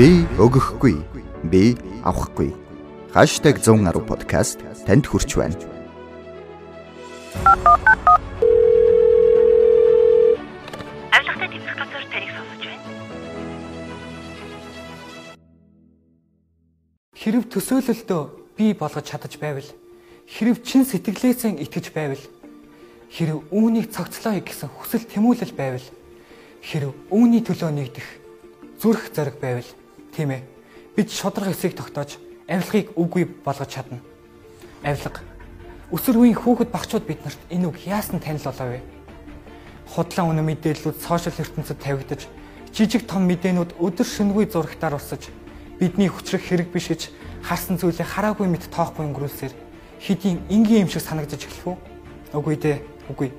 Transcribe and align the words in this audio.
Би 0.00 0.24
өгөхгүй. 0.40 0.94
Би 1.52 1.76
авахгүй. 2.08 2.54
#110 3.12 4.00
подкаст 4.08 4.64
танд 4.88 5.04
хүрч 5.04 5.36
байна. 5.36 5.52
Авилгатай 11.12 11.48
тэмцэх 11.52 11.76
газар 11.76 12.04
таныг 12.08 12.32
сонсож 12.32 12.64
байна. 12.64 12.84
Хэрв 17.20 17.44
төсөөлөлдөө 17.52 18.22
бий 18.56 18.72
болгож 18.72 19.04
чадаж 19.04 19.36
байвал 19.36 19.68
хэрв 20.24 20.64
чин 20.64 20.88
сэтгэлээсээ 20.88 21.60
итгэж 21.60 21.92
байвал 21.92 22.24
хэрв 23.12 23.44
үүнийг 23.52 23.92
цогцлооё 23.92 24.40
гэсэн 24.48 24.72
хүсэл 24.80 25.04
тэмүүлэл 25.12 25.52
байвал 25.52 25.86
хэрв 26.64 26.96
үүний 27.12 27.44
төлөө 27.44 27.68
нэгдэх 27.68 28.08
зүрх 28.80 29.12
зориг 29.12 29.36
байвал 29.44 29.68
тийм 30.14 30.30
ээ 30.34 30.42
бид 30.96 31.08
шудраг 31.10 31.50
эсийг 31.54 31.74
тогтоож 31.76 32.18
авилгыг 32.48 32.92
үгүй 32.98 33.24
болгож 33.44 33.70
чадна. 33.70 33.98
Авилга 34.82 35.22
өсөр 35.90 36.22
үеийн 36.22 36.38
хүүхэд 36.38 36.70
багчууд 36.70 37.04
биднэрт 37.06 37.40
энэ 37.50 37.66
үг 37.66 37.76
яасан 37.86 38.22
танил 38.22 38.42
болов 38.46 38.68
вэ? 38.74 38.80
Худлаа 39.90 40.26
үнэ 40.30 40.42
мэдээллүүд 40.46 40.98
сошиал 41.02 41.34
ертөнцид 41.34 41.82
тавигдаж 41.82 42.30
жижиг 42.70 43.10
том 43.10 43.26
мэдээнүүд 43.26 43.74
өдөр 43.82 44.06
шөнөгүй 44.06 44.46
зурагтаар 44.46 44.94
усаж 44.94 45.34
бидний 45.82 46.06
хүчрэх 46.06 46.46
хэрэг 46.46 46.70
биш 46.70 46.94
гэж 46.94 47.10
харсан 47.42 47.74
зүйлээ 47.74 48.06
хараагүй 48.06 48.46
мэт 48.46 48.70
тоохгүй 48.70 49.10
өнгөрүүлсээр 49.10 49.54
хэдийн 49.98 50.38
энгийн 50.46 50.86
юм 50.86 50.90
шиг 50.90 51.02
санагдаж 51.02 51.42
эхлэх 51.42 51.74
үү? 51.74 51.76
Үгүй 52.38 52.56
дээ, 52.56 52.78
үгүй. 53.10 53.34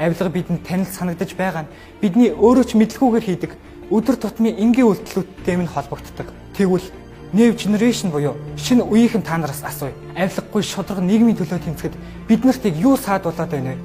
Авилга 0.00 0.32
бидэнд 0.32 0.64
танил 0.64 0.88
санагдаж 0.88 1.36
байгаа 1.36 1.68
нь 1.68 1.72
бидний 2.00 2.32
өөрөө 2.32 2.64
ч 2.64 2.72
мэдлгүйгээр 2.80 3.26
хийдэг 3.28 3.52
өдөр 3.88 4.16
тутмын 4.20 4.56
энгийн 4.60 4.88
үйлдэлүүдтэй 4.92 5.56
минь 5.56 5.72
холбогддог. 5.72 6.28
Тэгвэл 6.56 6.84
New 7.32 7.52
Generation 7.56 8.08
буюу 8.12 8.36
шинэ 8.56 8.84
үеийнхэн 8.84 9.24
та 9.24 9.36
нараас 9.36 9.64
асууя. 9.64 9.92
Авилгагүй 10.16 10.62
шудраг 10.64 11.04
нийгмийн 11.04 11.36
төлөө 11.36 11.60
тэмцэхэд 11.60 11.96
бид 12.28 12.44
нарт 12.44 12.64
юу 12.64 12.96
саадуулаад 12.96 13.52
байна 13.52 13.76
вэ? 13.76 13.80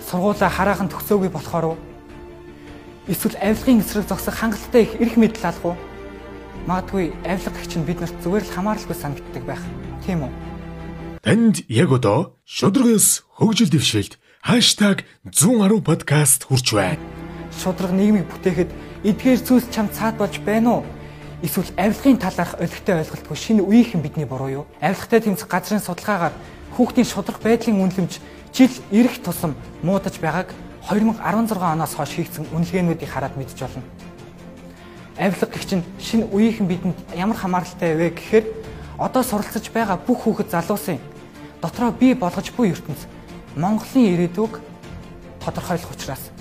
Сургуулаа 0.00 0.48
хараахан 0.48 0.88
төгсөөгүй 0.88 1.28
болохоор 1.32 1.76
уу? 1.76 1.78
Эсвэл 3.08 3.36
авилгын 3.36 3.80
эсрэг 3.80 4.08
зогсох 4.08 4.36
хангалттай 4.36 4.88
их 4.88 4.96
эрх 5.00 5.16
мэдэл 5.16 5.44
алах 5.44 5.64
уу? 5.64 5.76
Магадгүй 6.66 7.12
авилга 7.24 7.52
гэх 7.52 7.68
чинь 7.68 7.84
бид 7.84 8.00
нарт 8.00 8.16
зүгээр 8.24 8.44
л 8.48 8.54
хамааралгүй 8.56 8.96
санагддаг 8.96 9.44
байх. 9.44 9.62
Тийм 10.04 10.24
үү? 10.24 10.32
Танд 11.20 11.68
яг 11.68 11.92
одоо 11.92 12.40
шудрагаас 12.48 13.28
хөгжил 13.36 13.68
дэвшилт 13.68 14.16
#110 14.40 15.84
подкаст 15.84 16.48
хүрч 16.48 16.72
байна. 16.72 17.02
Шудраг 17.50 17.92
нийгмийг 17.92 18.30
бүтээхэд 18.30 18.70
эдгээр 19.04 19.40
зүйлс 19.44 19.68
чамд 19.74 19.92
цаад 19.92 20.16
болж 20.16 20.40
байна 20.40 20.80
уу? 20.80 20.84
Эсвэл 21.42 21.68
авилгын 21.76 22.16
талаарх 22.16 22.56
олигтой 22.56 23.04
ойлголтгүй 23.04 23.36
шинэ 23.36 23.62
үеийнхэн 23.62 24.00
бидний 24.00 24.24
буруу 24.24 24.48
юу? 24.48 24.64
Авилгатай 24.80 25.20
тэмцэх 25.20 25.48
газрын 25.48 25.84
судалгаагаар 25.84 26.32
хүүхдийн 26.76 27.04
шудраг 27.04 27.40
байдлын 27.44 27.76
үнэлэмж 27.76 28.12
жил 28.56 28.72
ирэх 28.90 29.20
тусам 29.20 29.52
муудаж 29.82 30.16
байгааг 30.16 30.54
2016 30.88 31.60
оноос 31.60 31.92
хойш 31.92 32.12
хийгдсэн 32.16 32.48
үнэлгээнүүдийг 32.56 33.10
хараад 33.10 33.36
мэдж 33.36 33.60
болно. 33.60 33.84
Авилга 35.18 35.46
гэх 35.46 35.66
чинь 35.68 35.84
шинэ 36.00 36.24
үеийнхэн 36.32 36.66
бидэнд 36.66 36.98
ямар 37.12 37.36
хамааралтай 37.36 37.96
вэ 37.96 38.16
гэхээр 38.16 38.44
одоо 38.96 39.22
суралцж 39.22 39.68
байгаа 39.72 40.00
бүх 40.00 40.24
хүүхэд 40.24 40.50
залуусын 40.56 40.98
дотроо 41.60 41.92
бий 41.92 42.14
болгож 42.14 42.48
буй 42.56 42.72
ертөнц 42.72 43.04
Монголын 43.56 44.12
ирээдүг 44.12 44.60
тодорхойлох 45.44 45.92
учраас 45.92 46.32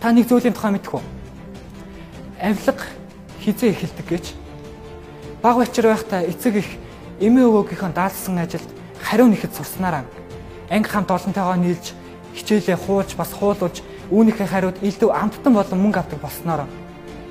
та 0.00 0.12
нэг 0.12 0.28
зүйлийн 0.28 0.56
тухай 0.56 0.72
мэдэх 0.72 0.96
үү? 0.96 1.19
Авилга 2.40 2.88
хизээ 3.44 3.76
эхэлдэг 3.76 4.06
гэж 4.08 4.24
баг 5.44 5.60
бачир 5.60 5.92
байхдаа 5.92 6.24
эцэг 6.24 6.64
их 6.64 6.68
эмээ 7.20 7.44
өвөөгийнхөө 7.44 7.92
даалсан 7.92 8.40
ажилд 8.40 8.64
хариу 8.96 9.28
нэхэд 9.28 9.52
сурснараа 9.52 10.08
анги 10.72 10.88
хамт 10.88 11.12
олонтойгоо 11.12 11.56
нийлж 11.60 11.92
хичээлээ 12.32 12.80
хууж 12.80 13.12
бас 13.20 13.36
хуулуулж 13.36 13.84
үүнийхээ 14.08 14.48
хариуд 14.48 14.80
илүү 14.80 15.10
амттан 15.12 15.52
болон 15.52 15.80
мөнгө 15.84 16.00
авдаг 16.00 16.20
болсноор 16.24 16.64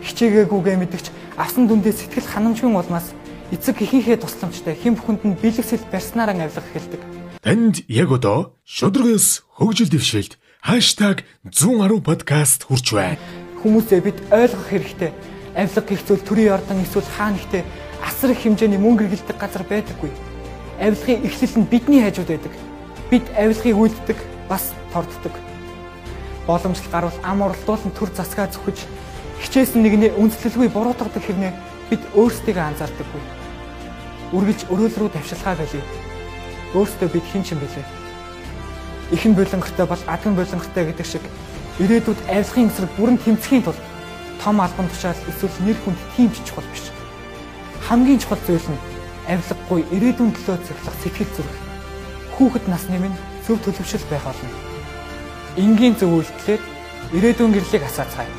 хичээгээгүйгээ 0.06 0.78
мэдгч 0.78 1.06
авсан 1.42 1.66
дүндээ 1.66 1.94
сэтгэл 1.98 2.30
ханамжгүй 2.30 2.70
улмаас 2.70 3.10
эцэг 3.50 3.82
эхийнхээ 3.82 4.22
тусламжтай 4.22 4.78
хэн 4.78 4.94
бүхэнд 4.94 5.26
нь 5.26 5.40
бэлгэсэл 5.42 5.90
барьснараа 5.90 6.38
авилга 6.38 6.70
эхэлдэг. 6.70 7.02
Танд 7.42 7.82
яг 7.90 8.14
одоо 8.14 8.54
шудрагаас 8.62 9.42
хөгжил 9.58 9.90
дэвшилт 9.90 10.38
#110 10.62 12.04
подкаст 12.06 12.70
хүрч 12.70 12.88
байна. 12.94 13.49
Хүмүүсээ 13.64 14.00
бид 14.02 14.18
ойлгох 14.32 14.68
хэрэгтэй 14.72 15.12
авилга 15.56 15.82
гих 15.82 16.06
зүйл 16.08 16.24
төрийн 16.24 16.54
ордон 16.56 16.80
эсвэл 16.84 17.10
хаан 17.18 17.36
ихтэй 17.36 17.64
асар 18.00 18.32
их 18.32 18.40
хэмжээний 18.44 18.80
мөнгө 18.80 19.06
эргэлдэг 19.06 19.38
газар 19.38 19.64
байдаггүй. 19.68 20.12
Авилгын 20.80 21.26
эхлэл 21.28 21.60
нь 21.60 21.70
бидний 21.70 22.02
хажууд 22.04 22.30
байдаг. 22.32 22.54
Бид 23.12 23.26
авилгыг 23.36 23.76
үйлддэг, 23.76 24.18
бас 24.48 24.72
торддог. 24.94 25.36
Боломжтой 26.48 26.92
гарвал 26.92 27.20
ам 27.24 27.42
уралдуулан 27.42 27.92
төр 27.92 28.10
засгаа 28.16 28.48
зүхэж 28.48 28.88
хичээсэн 29.44 29.84
нэгнээ 29.84 30.16
үнслэлгүй 30.16 30.70
буруутгадаг 30.72 31.24
хэрнээ 31.24 31.54
бид 31.90 32.04
өөрсдийгөө 32.16 32.64
анзаардаггүй. 32.64 33.24
Үргэлж 34.36 34.62
өрөөл 34.72 34.96
рүү 34.96 35.10
тавшилгаа 35.10 35.56
байлээ. 35.58 35.84
Өөрсдөө 36.78 37.10
бид 37.10 37.26
хэн 37.34 37.44
ч 37.44 37.58
юм 37.58 37.60
бэлээ. 37.60 37.88
Ихэн 39.12 39.34
болонгортой 39.34 39.86
бол 39.90 40.04
адган 40.06 40.36
болонгортой 40.38 40.86
гэдэг 40.86 41.08
шиг 41.08 41.24
ирээдүйд 41.80 42.20
авилгын 42.28 42.68
эсрэг 42.68 42.92
бүрэн 43.00 43.18
тэмцэхийн 43.24 43.64
тулд 43.64 43.82
том 44.44 44.60
албан 44.60 44.88
тушаал 44.92 45.20
эсвэл 45.32 45.56
нэр 45.64 45.78
хүнд 45.84 46.00
тийм 46.16 46.30
ч 46.32 46.44
чухал 46.44 46.68
биш. 46.72 46.92
Хамгийн 47.88 48.20
чухал 48.20 48.42
зүйл 48.48 48.68
нь 48.68 48.84
авилгагүй 49.32 49.82
ирээдүйн 49.96 50.32
төлөө 50.36 50.58
зөвлөх 50.60 50.96
сэтгэл 51.00 51.32
зүрх. 51.36 51.56
Хүүхэд 52.36 52.66
насны 52.68 53.00
минь 53.00 53.18
зөв 53.48 53.58
төлөвшил 53.64 54.04
байх 54.12 54.24
болно. 54.28 54.52
Энгийн 55.56 55.96
зөв 55.96 56.20
үйлдэлээр 56.20 56.62
ирээдүйн 57.16 57.52
гэрлийг 57.56 57.84
асаацгаая. 57.88 58.32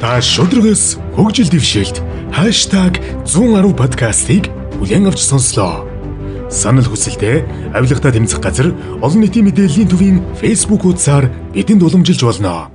Та 0.00 0.20
шудрагаас 0.20 1.00
хөгжил 1.16 1.48
дэвшилт 1.48 1.98
#110 2.36 3.74
подкастыг 3.74 4.52
бүлээн 4.78 5.08
авч 5.10 5.20
сонслоо. 5.26 5.87
Санал 6.48 6.88
хүсэлтээ 6.88 7.76
авилгатай 7.76 8.16
тэмцэх 8.16 8.40
газар 8.40 8.72
олон 9.04 9.20
нийтийн 9.20 9.52
мэдээллийн 9.52 9.88
төвийн 9.92 10.16
Facebook 10.40 10.80
хуудасаар 10.80 11.28
бидэнд 11.52 11.84
уламжилж 11.84 12.24
болно. 12.24 12.72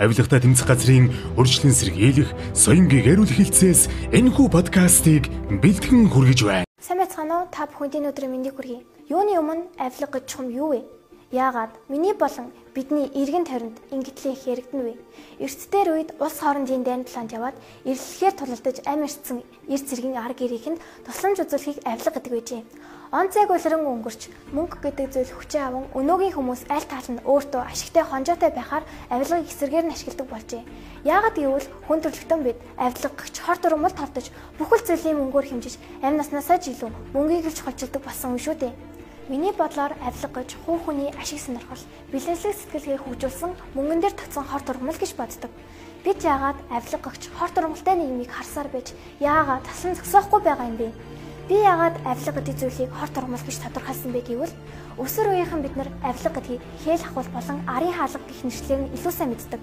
Авилгатай 0.00 0.40
тэмцэх 0.40 0.64
газрын 0.64 1.12
урьдчилан 1.36 1.76
сэргийлэх, 1.76 2.32
соёнгийн 2.56 3.04
гэрүүл 3.04 3.36
хилцээс 3.36 3.92
энэхүү 4.16 4.48
подкастыг 4.48 5.28
бэлтгэн 5.60 6.08
хүргэж 6.08 6.40
байна. 6.48 6.64
Сайн 6.80 7.04
байцгаана 7.04 7.44
уу? 7.44 7.52
Та 7.52 7.68
бүхэнд 7.68 8.00
өнөөдрийн 8.00 8.32
мэндийг 8.32 8.56
хүргэе. 8.56 8.80
Юуны 9.12 9.36
өмнө 9.36 9.68
авилга 9.76 10.16
гэж 10.16 10.24
чухам 10.24 10.48
юу 10.48 10.72
вэ? 10.72 10.80
Яагаад 11.30 11.68
миний 11.90 12.14
болон 12.14 12.52
бидний 12.72 13.12
эргэн 13.12 13.44
тойронд 13.44 13.76
ингэтлээ 13.92 14.48
яригдана 14.48 14.84
вэ? 14.88 14.94
Эрт 15.44 15.60
дээр 15.68 15.88
үед 15.92 16.10
улс 16.24 16.40
хоорондын 16.40 16.84
дайн 16.88 17.04
планд 17.04 17.36
яваад 17.36 17.52
эрэлхээр 17.84 18.32
тулалдаж 18.32 18.80
амь 18.88 19.04
ирсэн 19.04 19.44
эрт 19.68 19.84
цэргийн 19.92 20.16
арга 20.16 20.40
гэрийнхэнд 20.40 20.80
тусламж 21.04 21.44
үзүүлэхийг 21.44 21.84
авилга 21.84 22.16
гэдэг 22.16 22.32
байжээ. 22.32 22.62
Он 23.12 23.28
цайг 23.28 23.52
улиран 23.52 23.84
өнгөрч 23.84 24.32
мөнгө 24.56 24.80
гэдэг 24.80 25.06
зүйл 25.12 25.32
хүчээ 25.36 25.68
аван 25.68 25.84
өнөөгийн 25.92 26.32
хүмүүс 26.32 26.64
аль 26.72 26.88
тал 26.88 27.08
нь 27.12 27.20
өөртөө 27.20 27.60
ашигтай 27.60 28.04
хонжоотой 28.08 28.48
байхаар 28.48 28.88
авилгыг 29.12 29.52
эсэргээр 29.52 29.84
нь 29.84 29.92
ашигладаг 29.92 30.28
болжээ. 30.32 30.64
Яагаад 31.04 31.36
гэвэл 31.36 31.68
хүн 31.84 32.00
төрөлхтөн 32.08 32.40
бид 32.40 32.56
авилгагч 32.80 33.36
хор 33.44 33.60
дурмал 33.60 33.92
товдож 33.92 34.32
бүхэл 34.56 34.80
зүйлийн 34.80 35.20
мөнгөөр 35.20 35.44
хэмжиж 35.44 35.76
амь 36.00 36.16
наснаасаа 36.16 36.56
ч 36.56 36.72
илүү 36.72 36.88
мөнгийг 37.12 37.52
л 37.52 37.56
чухалчилдаг 37.56 38.00
болсон 38.00 38.32
юм 38.32 38.40
шүү 38.40 38.56
дээ. 38.60 38.72
Миний 39.28 39.52
бодлоор 39.52 39.92
авилга 40.00 40.40
гэж 40.40 40.56
хуу 40.64 40.80
хүний 40.80 41.12
ашиг 41.12 41.36
сонирхол, 41.36 41.84
бэлэнслэг 42.08 42.48
сэтгэлгээ 42.48 42.96
хөгжүүлсэн 43.04 43.52
мөнгөн 43.76 44.00
дээр 44.00 44.16
татсан 44.16 44.40
хор 44.48 44.64
турмал 44.64 44.96
гэж 44.96 45.12
боддог. 45.20 45.52
Бид 46.00 46.24
яагаад 46.24 46.56
авилгагч 46.72 47.28
хор 47.36 47.52
турмалтай 47.52 47.92
нийгмийг 48.00 48.32
харсаар 48.32 48.72
байж 48.72 48.96
яагаад 49.20 49.68
тасан 49.68 49.92
зогсоохгүй 50.00 50.40
байгаа 50.40 50.72
юм 50.72 50.80
бэ? 50.80 50.96
Би 51.44 51.60
яагаад 51.60 52.00
авилга 52.08 52.40
гэдэг 52.40 52.56
зүйлийг 52.56 52.88
хор 52.88 53.10
турмал 53.12 53.44
гэж 53.44 53.56
тодорхойлсон 53.68 54.16
бэ 54.16 54.20
гэвэл 54.24 54.54
өсөр 54.96 55.28
үеийнхэн 55.28 55.60
бид 55.60 55.76
нар 55.76 55.92
авилга 56.00 56.32
гэдгийг 56.32 56.64
хeel 56.88 56.96
хахуул 57.04 57.28
болон 57.28 57.60
арын 57.68 57.92
хаалга 57.92 58.24
гэх 58.24 58.40
нэршлэр 58.48 58.80
нь 58.80 58.92
илүү 58.96 59.12
сайн 59.12 59.36
мэддэг. 59.36 59.60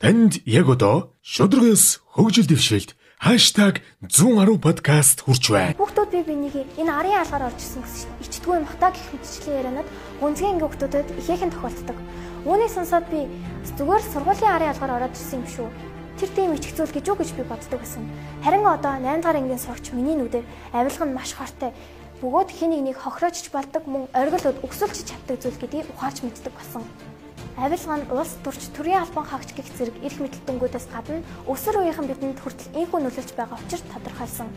Танд 0.00 0.40
яг 0.48 0.72
одоо 0.72 1.12
шудрагаас 1.20 2.00
хөгжил 2.16 2.48
дэвшилт 2.48 2.96
#110 3.22 4.58
подкаст 4.58 5.22
хүрч 5.22 5.54
байна. 5.54 5.78
Хүүхдүүд 5.78 6.10
би 6.10 6.20
бинийг 6.26 6.66
энэ 6.74 6.90
арын 6.90 7.22
алгаар 7.22 7.54
орж 7.54 7.62
ирсэн 7.62 7.86
гэсэн 7.86 8.10
ичдгүй 8.18 8.58
юм 8.58 8.66
хата 8.66 8.90
гэх 8.90 9.14
мэтчлийн 9.14 9.58
ярианууд 9.62 9.88
гүнзгий 10.18 10.50
анги 10.50 10.66
хүүхдүүдэд 10.66 11.08
ихээхэн 11.22 11.54
тохиолддог. 11.54 11.98
Үүнийг 12.50 12.72
сонсоод 12.74 13.06
би 13.14 13.30
зүгээр 13.78 14.02
сургуулийн 14.10 14.54
арын 14.58 14.72
алгаар 14.74 15.06
ороод 15.06 15.14
ирсэн 15.14 15.38
юм 15.38 15.46
шүү. 15.54 15.68
Тэр 16.18 16.30
тийм 16.34 16.50
ичх 16.58 16.74
зүйл 16.74 16.90
гэж 16.90 17.04
юу 17.06 17.18
гэж 17.22 17.30
би 17.38 17.46
боддог 17.46 17.78
байсан. 17.78 18.10
Харин 18.42 18.66
одоо 18.66 18.98
8 18.98 19.22
дахь 19.22 19.38
ангийн 19.38 19.62
сурагч 19.62 19.94
миний 19.94 20.18
нүдээр 20.18 20.42
авилга 20.74 21.06
нь 21.06 21.14
маш 21.14 21.30
хортой 21.38 21.70
бөгөөд 22.18 22.50
хин 22.50 22.74
нэг 22.74 22.82
нэг 22.90 22.96
хохироочч 22.98 23.54
болдог 23.54 23.86
мөн 23.86 24.10
оргилод 24.18 24.66
өксөлж 24.66 24.98
чаддаг 25.06 25.38
зүйл 25.38 25.62
гэдгийг 25.62 25.94
ухаарч 25.94 26.26
мэддэг 26.26 26.50
болсон. 26.58 26.82
Авилга 27.56 27.96
нь 28.00 28.08
улс 28.08 28.32
төрч 28.40 28.72
төрийн 28.72 29.04
албан 29.04 29.28
хаагч 29.28 29.52
гих 29.52 29.68
зэрэг 29.76 30.00
эрх 30.00 30.16
мэдэлтэнгүүдээс 30.24 30.86
гадна 30.88 31.20
өсөр 31.44 31.84
үеийнхэн 31.84 32.08
бидэнд 32.08 32.40
хүртэл 32.40 32.72
инхүү 32.80 33.00
нөлөөлж 33.04 33.30
байгаа 33.36 33.60
учир 33.60 33.80
тодорхойлсон. 33.92 34.48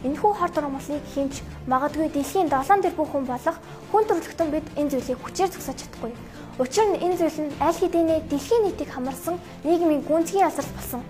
Энэхүү 0.00 0.32
хор 0.32 0.48
дурмалыг 0.48 1.04
хинч 1.12 1.44
магадгүй 1.68 2.08
дэлхийн 2.08 2.48
7 2.48 2.88
тэрбум 2.88 3.08
хүн 3.12 3.24
болох 3.28 3.60
хүн 3.92 4.04
төрөлхтөн 4.08 4.48
бид 4.48 4.66
энэ 4.80 4.96
зүйлийг 4.96 5.20
хүчээр 5.20 5.52
зогсоож 5.52 5.76
чадахгүй. 5.76 6.12
Учир 6.56 6.88
нь 6.88 7.00
энэ 7.04 7.16
зүйл 7.20 7.38
нь 7.44 7.56
аль 7.60 7.76
хэдийнэ 7.76 8.24
дэлхийн 8.32 8.64
нийтийг 8.64 8.90
хамарсан 8.96 9.36
нийгмийн 9.60 10.00
гүнзгий 10.08 10.40
алсрал 10.40 10.72
болсон. 10.72 11.04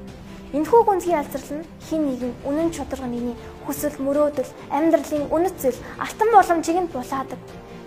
Энэхүү 0.58 0.80
гүнзгий 0.90 1.14
алсрал 1.14 1.62
нь 1.62 1.66
хин 1.86 2.02
нэгэн 2.10 2.34
үнэн 2.50 2.74
чударга 2.74 3.06
нэгний 3.06 3.38
хүсэл 3.62 3.94
мөрөөдөл, 4.02 4.50
амьдралын 4.74 5.30
үнэт 5.30 5.54
зүйл, 5.62 5.78
алтан 6.02 6.28
боломжийг 6.34 6.78
нь 6.82 6.90
булаадаг. 6.90 7.38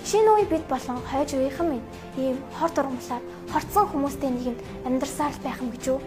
Шинэ 0.09 0.41
үе 0.41 0.45
бид 0.49 0.65
болон 0.65 0.97
хойж 1.05 1.37
үеийнхэн 1.37 1.69
минь 1.69 1.85
ийм 2.17 2.41
хор 2.57 2.73
дурмалаар 2.73 3.21
хорцсон 3.53 3.85
хүмүүстэй 3.93 4.33
нэгэнд 4.33 4.61
амьдарсаар 4.89 5.37
байх 5.45 5.61
юм 5.61 5.69
гэж 5.69 5.85
үү? 5.93 6.01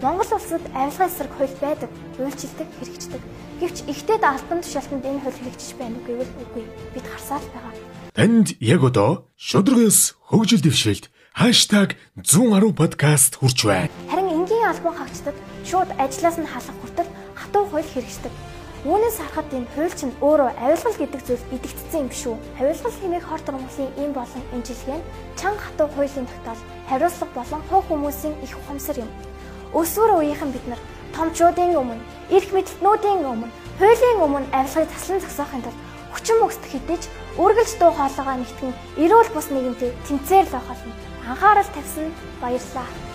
Монгол 0.00 0.30
улсад 0.32 0.64
авилгын 0.72 1.12
эсрэг 1.12 1.32
хууль 1.36 1.56
байдаг, 1.60 1.92
үйлчилдэг, 2.16 2.68
хэрэгждэг. 2.80 3.22
Гэвч 3.60 3.76
ихтэйд 3.92 4.24
албан 4.24 4.64
тушаалтанд 4.64 5.04
энэ 5.04 5.20
хууль 5.20 5.36
хэрэгжиж 5.36 5.70
байна 5.76 6.00
уу 6.00 6.06
гэвэл 6.08 6.32
үгүй. 6.48 6.64
Бид 6.96 7.04
харсаар 7.12 7.44
байгаа. 7.52 7.76
Танд 8.16 8.56
яг 8.56 8.80
одоо 8.88 9.28
шудрагс 9.36 10.16
хөгжил 10.32 10.64
дэвшилт 10.64 11.12
#110 11.36 12.72
подкаст 12.72 13.36
хүрч 13.36 13.68
байна. 13.68 13.92
Харин 14.08 14.32
энгийн 14.32 14.64
албан 14.64 14.96
хаагчдад 14.96 15.36
шууд 15.68 15.92
ажлаас 16.00 16.40
нь 16.40 16.48
халах 16.48 16.76
хүртэл 16.80 17.10
хатуу 17.36 17.68
хууль 17.68 17.84
хэрэгждэг. 17.84 18.32
Үүнээс 18.82 19.22
харахад 19.22 19.46
энэ 19.54 19.70
хууль 19.78 19.94
чинь 19.94 20.10
өөрөө 20.18 20.58
авилгал 20.58 20.98
гэдэг 20.98 21.22
зүйл 21.22 21.44
идэгдсэн 21.54 22.02
юм 22.02 22.08
биш 22.10 22.26
үү? 22.26 22.34
Авилгал 22.58 22.96
хэмээх 22.98 23.26
хорт 23.30 23.46
Монголын 23.46 23.94
ийм 23.94 24.10
болон 24.10 24.42
энэ 24.50 24.66
жилгээ 24.66 24.98
нь 24.98 25.06
чанга 25.38 25.62
хатуу 25.62 25.86
хуулийн 25.94 26.26
тогтоол, 26.26 26.62
хариуцлага 26.90 27.30
болон 27.30 27.62
хуу 27.70 27.82
хүмүүсийн 27.86 28.34
их 28.42 28.58
ухамсар 28.58 29.06
юм. 29.06 29.10
Өсвөр 29.70 30.18
үеийнхэн 30.18 30.50
бид 30.50 30.66
нар 30.66 30.82
томчуудын 31.14 31.78
өмнө, 31.78 32.02
эрх 32.34 32.50
мэдэлтнүүдийн 32.50 33.22
өмнө, 33.22 33.54
хуулийн 33.78 34.18
өмнө 34.18 34.50
авилгыг 34.50 34.90
таслан 34.90 35.22
зогсоохын 35.22 35.62
тулд 35.62 35.78
хүчин 36.10 36.36
мөксд 36.42 36.64
хэдэж 36.66 37.02
үргэлж 37.38 37.72
дуу 37.78 37.94
хоолойгоо 37.94 38.34
нэгтгэн 38.34 38.74
эрүүл 38.98 39.30
бус 39.30 39.46
нийгэмтэй 39.54 39.94
тэнцээр 40.10 40.46
л 40.50 40.54
байх 40.58 40.66
болно. 40.66 40.92
Анхаарал 41.30 41.70
тавьсан 41.70 42.10
баярлалаа. 42.42 43.11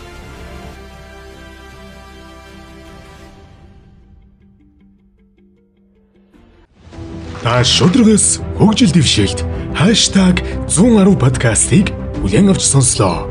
Та 7.43 7.63
шудрагс 7.63 8.41
хөгжил 8.57 8.91
дэвшээлт 8.91 9.45
#110 9.77 11.21
подкастыг 11.21 11.93
бүлээн 12.21 12.49
авч 12.49 12.65
сонслоо. 12.65 13.29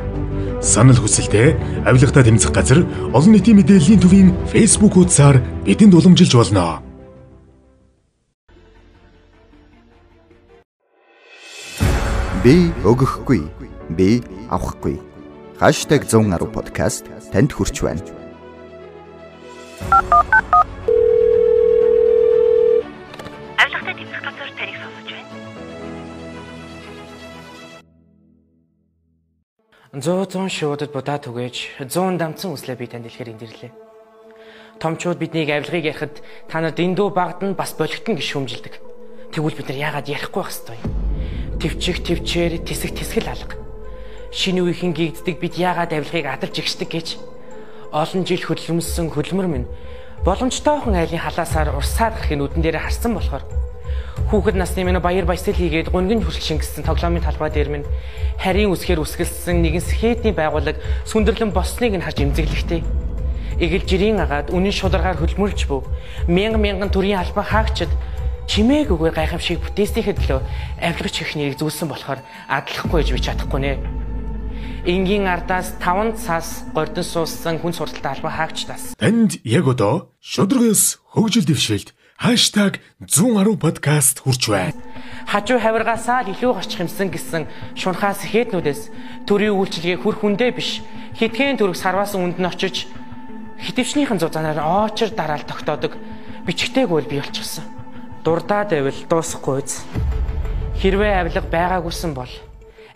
Санал 0.63 0.95
хүсэлтээ 1.03 1.83
авилгата 1.83 2.23
тэмцэх 2.23 2.55
газар 2.55 2.87
олон 3.11 3.35
нийтийн 3.35 3.59
мэдээллийн 3.59 4.01
төвийн 4.01 4.31
Facebook 4.47 4.95
хуудасаар 4.95 5.43
бидэнд 5.67 5.99
уламжилж 5.99 6.33
болно. 6.39 6.79
Би 12.47 12.71
өгөхгүй. 12.87 13.43
Би 13.91 14.23
авахгүй. 14.55 15.03
#110 15.59 16.47
подкаст 16.55 17.11
танд 17.35 17.51
хүрч 17.51 17.83
байна. 17.83 18.07
100 29.97 30.53
шуудад 30.53 30.93
будаа 30.93 31.17
түгээж 31.17 31.81
100 31.89 32.21
дамцсан 32.21 32.53
үслээ 32.53 32.77
би 32.77 32.85
танд 32.85 33.09
дэлгэхээр 33.09 33.33
эндирлээ. 33.33 33.73
Томчууд 34.77 35.17
биднийг 35.17 35.49
авилгыг 35.49 35.89
ярихад 35.89 36.21
та 36.53 36.61
нар 36.61 36.77
дэндүү 36.77 37.09
багдан 37.17 37.57
бас 37.57 37.73
болготон 37.73 38.21
гэж 38.21 38.27
шүүмжилдэг. 38.29 38.75
Тэгвэл 39.33 39.57
бид 39.57 39.69
нар 39.73 39.81
яагаад 39.89 40.13
ярихгүй 40.13 40.43
байх 40.45 40.53
ёстой 40.53 40.77
юм? 40.85 40.93
Твчих 41.57 42.05
твчээр 42.05 42.61
тисэг 42.61 42.93
тисгэл 42.93 43.33
алга. 43.33 43.57
Шинэ 44.37 44.69
үеийн 44.69 44.93
гигддэг 44.93 45.41
бид 45.41 45.57
яагаад 45.57 45.97
авилгыг 45.97 46.29
адалж 46.29 46.61
игшдэг 46.61 46.93
гэж 46.93 47.17
олон 47.89 48.29
жил 48.29 48.45
хөдөлмөрсөн 48.45 49.09
хөдөлмөр 49.17 49.49
минь 49.49 49.71
боломжтойхон 50.29 50.93
айлын 50.93 51.25
халаасаар 51.25 51.73
урсаад 51.73 52.21
гарахын 52.21 52.45
нүдэн 52.45 52.61
дээр 52.61 52.85
харсан 52.85 53.17
болохоор 53.17 53.49
Хүүхэд 54.31 54.57
насны 54.57 54.83
минь 54.83 54.99
баяр 54.99 55.29
баясгал 55.29 55.55
хийгээд 55.55 55.93
гунгин 55.93 56.25
хүрэл 56.25 56.41
шингэсэн 56.41 56.83
тоглоомын 56.83 57.23
талбай 57.23 57.53
дээр 57.53 57.69
минь 57.69 57.87
харийн 58.41 58.73
үсгээр 58.73 59.05
үсгэлсэн 59.05 59.63
нэгэн 59.63 59.85
сэхэтний 59.85 60.35
байгууллага 60.35 60.83
сүндэрлэн 61.07 61.53
босныг 61.53 61.95
нь 61.95 62.03
харж 62.03 62.25
эмзэглэхтэй. 62.25 62.83
Игэл 63.61 63.87
жирийн 63.87 64.21
агаад 64.21 64.51
үнэн 64.51 64.75
шударгаар 64.75 65.21
хөлмөрлж 65.21 65.71
був. 65.71 65.87
Мянган 66.27 66.61
мянган 66.61 66.91
төрлийн 66.91 67.23
албан 67.23 67.47
хаагчид 67.47 67.93
чимээгүйгээр 68.51 69.15
гайхамшиг 69.15 69.63
бүтээснийхэд 69.63 70.19
лөө 70.27 70.41
авилгач 70.83 71.17
их 71.23 71.33
нэрийг 71.35 71.59
зүйлсэн 71.59 71.89
болохоор 71.89 72.21
адлахгүй 72.51 73.03
би 73.07 73.21
чадахгүй 73.21 73.61
нэ. 73.63 73.73
Энгийн 74.87 75.27
ардаас 75.27 75.75
5 75.83 76.15
цаас 76.15 76.63
гордон 76.71 77.03
сууссан 77.03 77.59
хүн 77.59 77.75
сурталтай 77.75 78.13
албан 78.15 78.39
хаагчдаас 78.39 78.95
Танд 78.95 79.43
яг 79.43 79.67
одоо 79.67 80.15
шудрагс 80.23 81.03
хөгжил 81.11 81.43
дэвшилт 81.43 81.91
#110 82.17 83.57
подкаст 83.61 84.25
хүрч 84.25 84.49
байна. 84.49 84.73
хажуу 85.29 85.61
хавиргаасаа 85.61 86.25
илүү 86.33 86.53
гарчих 86.57 86.81
юмсан 86.81 87.13
гэсэн 87.13 87.45
шунхаас 87.77 88.25
хээднүүдээс 88.25 88.83
төрийн 89.29 89.53
үйлчилгээ 89.53 90.01
хүр 90.01 90.17
хүндээ 90.17 90.51
биш 90.57 90.81
хитгэн 91.21 91.61
төрөг 91.61 91.77
сарваасан 91.77 92.25
үнд 92.25 92.39
нь 92.41 92.49
очиж 92.49 92.89
хитвчнийхэн 93.61 94.17
зузаанаар 94.17 94.65
оочор 94.65 95.11
дараал 95.13 95.45
тогтоодог 95.45 95.93
бичгтэйг 96.47 96.89
бол 96.89 97.05
бий 97.05 97.21
болчихсон. 97.21 97.65
Дурдаад 98.25 98.71
байвал 98.73 99.01
дуусахгүй 99.11 99.61
үз. 99.61 99.85
Хэрвээ 100.81 101.21
авилга 101.21 101.43
байгаагүйсэн 101.45 102.17
бол 102.17 102.33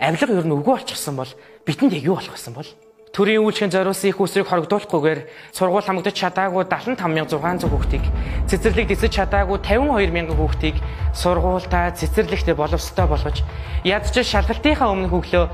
авилга 0.01 0.33
ер 0.33 0.47
нь 0.49 0.57
үгүй 0.57 0.81
болчихсон 0.81 1.17
бол 1.21 1.31
битэнд 1.69 1.93
яг 1.93 2.05
юу 2.09 2.17
болох 2.17 2.33
байсан 2.33 2.55
бол 2.55 2.69
Төрийн 3.11 3.43
үйлчлэгийн 3.43 3.75
зориулсан 3.75 4.11
их 4.15 4.23
усрыг 4.23 4.47
хоригдуулахгүйгээр 4.47 5.21
сургууль 5.51 5.83
хамгадаж 5.83 6.15
чадаагүй 6.15 6.63
75600 6.63 7.67
хүүхдийг 7.67 8.05
цэцэрлэг 8.47 8.87
дэсэж 8.87 9.11
чадаагүй 9.19 9.59
52000 9.67 10.31
хүүхдийг 10.31 10.79
сургуультаа 11.11 11.91
цэцэрлэгтээ 11.99 12.55
боловстой 12.55 13.07
болгож 13.11 13.43
ядч 13.83 14.15
шалгалтынхаа 14.15 14.95
өмнө 14.95 15.11
хөглөө 15.11 15.45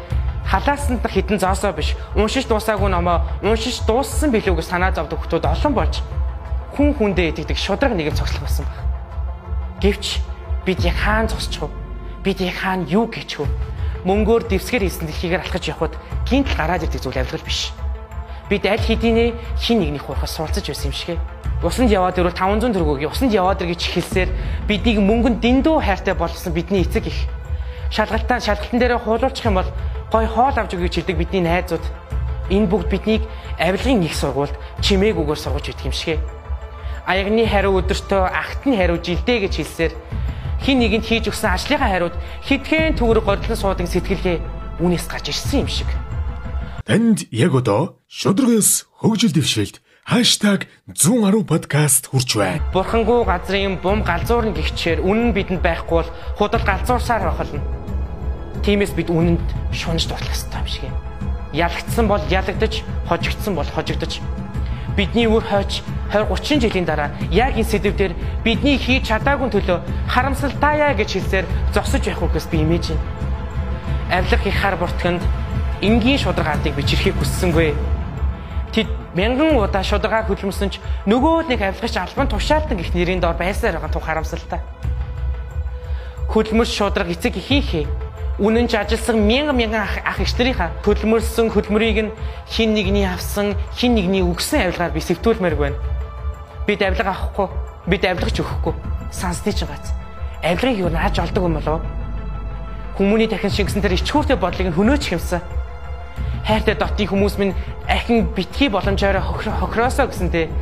халаасанд 0.44 1.00
хитэн 1.08 1.40
зоосоо 1.40 1.72
биш 1.72 1.96
уншиж 2.12 2.44
дуусаагүй 2.44 2.92
номоо 2.92 3.24
уншиж 3.40 3.88
дууссан 3.88 4.36
билүүг 4.36 4.60
санаа 4.60 4.92
зовдөг 4.92 5.16
хүмүүс 5.16 5.48
олон 5.48 5.72
болж 5.72 6.04
хүн 6.76 6.92
хүндээ 6.92 7.40
итгэдэг 7.40 7.56
шудраг 7.56 7.96
нэгэн 7.96 8.20
цогцлох 8.20 8.44
байсан 8.44 8.68
баг. 8.68 8.84
Гэвч 9.80 10.20
бид 10.68 10.84
яг 10.84 11.00
хаан 11.00 11.25
зогсчих 11.25 11.64
вэ? 11.64 11.72
Бид 12.20 12.38
яг 12.44 12.60
хаан 12.60 12.84
юу 12.84 13.08
гэж 13.08 13.40
вэ? 13.40 13.48
Мөнгөөр 14.04 14.50
дэвсгэр 14.50 14.84
хийсэн 14.84 15.06
дэлхийгээр 15.08 15.44
алхаж 15.46 15.64
явхад 15.70 15.94
гинт 16.28 16.50
гараад 16.52 16.84
ирдэг 16.84 17.00
зүйл 17.00 17.16
авилгал 17.16 17.46
биш. 17.46 17.72
Бид 18.50 18.66
аль 18.66 18.82
хэдийнэ 18.82 19.34
хин 19.58 19.80
нэгнийх 19.80 20.04
хуурхаас 20.04 20.36
суралцаж 20.36 20.66
байсан 20.68 20.90
юм 20.90 20.94
шигэ. 20.94 21.18
Усанд 21.64 21.90
яваад 21.90 22.18
ирвэл 22.18 22.36
500 22.36 22.76
төгрөгийг 22.76 23.10
усанд 23.10 23.32
яваад 23.32 23.64
ир 23.64 23.72
гэж 23.72 23.82
хэлсээр 23.90 24.30
биднийг 24.68 25.00
мөнгөнд 25.00 25.40
дэндүү 25.40 25.80
хайртай 25.80 26.14
болгосон 26.14 26.52
бидний 26.52 26.84
эцэг 26.84 27.08
их. 27.08 27.26
Шалгалтаа 27.90 28.38
шалгалтын 28.38 28.78
дээр 28.78 29.00
хуулуулчих 29.00 29.46
юм 29.48 29.58
бол 29.58 29.70
гой 30.12 30.26
хоол 30.26 30.52
авч 30.52 30.76
өгье 30.76 30.86
гэж 30.86 30.94
хэлдэг 31.00 31.16
бидний 31.16 31.42
найзууд. 31.42 31.82
Энэ 32.52 32.70
бүгд 32.70 32.88
биднийг 32.92 33.22
авилгын 33.58 34.04
их 34.04 34.14
сургуульд 34.14 34.54
чимээгүүгээр 34.84 35.40
сургаж 35.40 35.66
идэх 35.72 35.88
юм 35.88 35.96
шигэ. 35.96 36.20
Аягны 37.06 37.46
хариу 37.48 37.80
өдөртөө 37.82 38.22
агтны 38.30 38.76
хариу 38.76 39.00
жилдээ 39.02 39.48
гэж 39.48 39.52
хэлсээр 39.56 39.92
хин 40.62 40.78
нэгэнд 40.80 41.04
хийж 41.04 41.28
өгсөн 41.30 41.52
ажлынхаа 41.52 41.90
хариуд 41.90 42.16
хитгэн 42.46 42.96
төгрөг 42.96 43.25
гордлон 43.25 43.58
суудаг 43.58 43.88
сэтгэлгээ 43.90 44.38
үнээс 44.80 45.06
гарч 45.08 45.32
ирсэн 45.32 45.64
юм 45.64 45.68
шиг. 45.68 45.90
Танд 46.86 47.26
яг 47.34 47.52
одоо 47.54 47.98
шудрагс 48.06 48.86
хөгжил 49.00 49.34
дэвшилт 49.34 49.82
#110 50.06 51.42
подкаст 51.50 52.06
хүрч 52.14 52.30
байна. 52.38 52.62
Бурхангуу 52.70 53.26
газрын 53.26 53.75
бум 53.82 54.06
галзуурн 54.06 54.54
гихчээр 54.54 55.02
үнэн 55.02 55.34
бидэнд 55.34 55.62
байхгүй 55.66 56.06
бол 56.06 56.10
худал 56.38 56.62
галзуурсаар 56.62 57.26
бахална. 57.26 57.58
Тиймээс 58.62 58.94
бид 58.94 59.10
үнэнд 59.10 59.42
шунаж 59.75 60.06
дурлах 60.06 60.30
ёстой 60.30 60.62
юм 60.62 60.68
шиг 60.70 60.84
юм. 60.86 60.94
Ялагдсан 61.52 62.06
бол 62.06 62.22
ялагдаж, 62.30 62.86
хожигдсан 63.10 63.54
бол 63.58 63.66
хожигдож. 63.66 64.22
Бидний 64.96 65.26
үр 65.28 65.44
хойч 65.44 65.84
20 66.12 66.32
30 66.32 66.60
жилийн 66.64 66.86
дараа 66.88 67.10
яг 67.30 67.52
энэ 67.52 67.68
сэдвээр 67.68 68.14
бидний 68.44 68.78
хийж 68.80 69.12
чадаагүй 69.12 69.52
төлөө 69.52 69.78
харамсалтай 70.08 70.96
гэж 70.96 71.10
хэлсээр 71.12 71.46
зогсож 71.74 72.00
байх 72.00 72.22
үгээс 72.22 72.46
би 72.48 72.64
имэж 72.64 72.96
байна. 72.96 74.24
Авилга 74.24 74.48
их 74.48 74.56
хар 74.56 74.76
буртганд 74.80 75.22
энгийн 75.82 76.16
шударгаатыг 76.16 76.72
бичрэхийг 76.72 77.18
хүссэнгүй. 77.20 77.74
Тэд 78.72 78.88
мянган 79.12 79.60
удаа 79.60 79.84
шударгаа 79.84 80.24
хөдөлмөрсөн 80.24 80.70
ч 80.72 80.80
нөгөө 81.04 81.52
нэг 81.52 81.60
авилгач 81.60 81.96
албан 82.00 82.28
тушаалтан 82.32 82.80
гэх 82.80 82.94
нэрийн 82.96 83.20
дор 83.20 83.36
байсаар 83.36 83.76
байгаа 83.76 83.92
тух 83.92 84.08
харамсалтай. 84.08 84.60
Хөдөлмөр 86.32 86.68
шударга 86.70 87.12
эцэг 87.12 87.36
ихийнхээ 87.36 88.05
Үнэн 88.37 88.69
ч 88.69 88.76
ажилсан 88.76 89.16
мянган 89.25 89.57
мянган 89.57 89.88
ах, 89.88 90.21
эгчнэрийнхаа 90.21 90.85
хөдөлмөрсөн 90.85 91.49
хөдөлмөрийг 91.49 91.99
нь 92.05 92.12
хин 92.45 92.76
нэгний 92.76 93.09
авсан, 93.09 93.57
хин 93.73 93.97
нэгний 93.97 94.21
өгсөн 94.21 94.69
авилгаар 94.69 94.93
би 94.93 95.00
сэвтүүлмээр 95.00 95.57
байна. 95.57 95.81
Бид 96.69 96.85
авилга 96.85 97.16
авахгүй, 97.16 97.49
бид 97.88 98.05
авилгач 98.05 98.37
өгөхгүй. 98.45 98.76
Сансны 99.09 99.57
ч 99.57 99.64
гац. 99.64 99.88
Авилгыг 100.45 100.85
юу 100.85 100.93
нааж 100.93 101.16
олдог 101.16 101.49
юм 101.49 101.57
болов? 101.57 101.81
Хүмүүний 103.00 103.25
дахин 103.25 103.49
шингэсэн 103.49 103.81
тэр 103.81 103.97
ичхүүртэй 103.97 104.37
бодлыг 104.37 104.69
нь 104.69 104.76
хөнөөч 104.76 105.16
хэмсэн. 105.16 105.40
Хайртай 106.45 106.76
дотны 106.76 107.09
хүмүүс 107.09 107.40
минь 107.40 107.57
ахин 107.88 108.28
битгий 108.37 108.69
боломжоор 108.69 109.16
хохроосоо 109.16 110.12
гэсэнтэй 110.12 110.52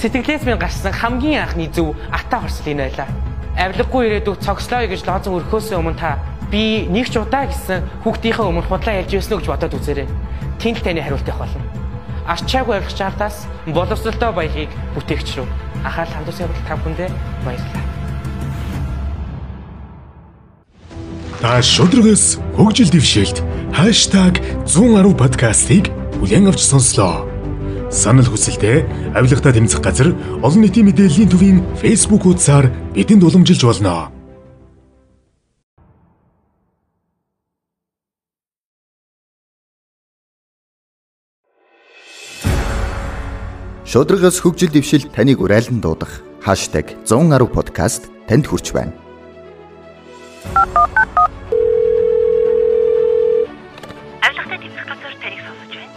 сэтгэлээс 0.00 0.48
минь 0.48 0.56
гарсан 0.56 0.96
хамгийн 0.96 1.44
анхны 1.44 1.68
зөв 1.68 1.92
ата 2.08 2.40
хорсол 2.40 2.72
энэ 2.72 2.88
байлаа. 2.88 3.08
Авилгагүй 3.52 4.02
ирээдүг 4.08 4.40
цогслоо 4.40 4.88
гэж 4.88 5.04
лоозон 5.04 5.36
өрхөөсөө 5.44 5.76
өмнө 5.76 6.00
та 6.00 6.16
би 6.50 6.88
нэг 6.88 7.12
ч 7.12 7.20
удаа 7.20 7.46
гэсэн 7.46 7.84
хүүхдийнхээ 8.04 8.46
өмнө 8.48 8.64
худлаа 8.68 9.00
ярьж 9.04 9.12
байсан 9.12 9.32
уу 9.36 9.40
гэж 9.44 9.48
бодоод 9.52 9.76
үзээрэй. 9.76 10.08
Тэнд 10.58 10.80
таны 10.82 11.00
хариулт 11.04 11.28
явах 11.28 11.48
болно. 11.48 11.64
Арчаагүй 12.28 12.74
авирах 12.76 12.96
чардаас 12.96 13.36
боловсролтой 13.68 14.32
баялагийг 14.32 14.72
бүтээгч 14.96 15.28
рүү 15.36 15.48
анхаарал 15.84 16.14
хандуулсан 16.14 16.44
явдал 16.48 16.66
та 16.68 16.76
бүхэндээ 16.76 17.10
баярлалаа. 17.44 17.84
Та 21.40 21.62
шудрагс 21.62 22.38
хөгжил 22.56 22.90
дэвшээлт 22.90 23.38
#110 23.72 25.14
подкастыг 25.14 25.88
бүлээн 26.18 26.50
авч 26.50 26.66
сонслоо. 26.66 27.30
Санал 27.94 28.26
хүсэлтээ 28.26 29.14
авилгата 29.14 29.54
тэмцэх 29.54 29.80
газар 29.80 30.12
олон 30.42 30.60
нийтийн 30.60 30.90
мэдээллийн 30.90 31.30
төвийн 31.30 31.58
Facebook 31.80 32.26
хуудасаар 32.26 32.68
бидэнд 32.92 33.22
уламжилж 33.22 33.62
болно. 33.64 34.17
Шудрагаас 43.88 44.36
хөгжил 44.44 44.68
дэвшил 44.68 45.08
таныг 45.16 45.40
урайлан 45.40 45.80
дуудах 45.80 46.20
#110 46.44 47.08
подкаст 47.48 48.12
танд 48.28 48.44
хүрч 48.44 48.76
байна. 48.76 48.92
Авилгатай 54.20 54.58
тэмцэх 54.60 54.84
газар 54.92 55.14
таныг 55.24 55.40
сонсож 55.40 55.72
байна. 55.72 55.94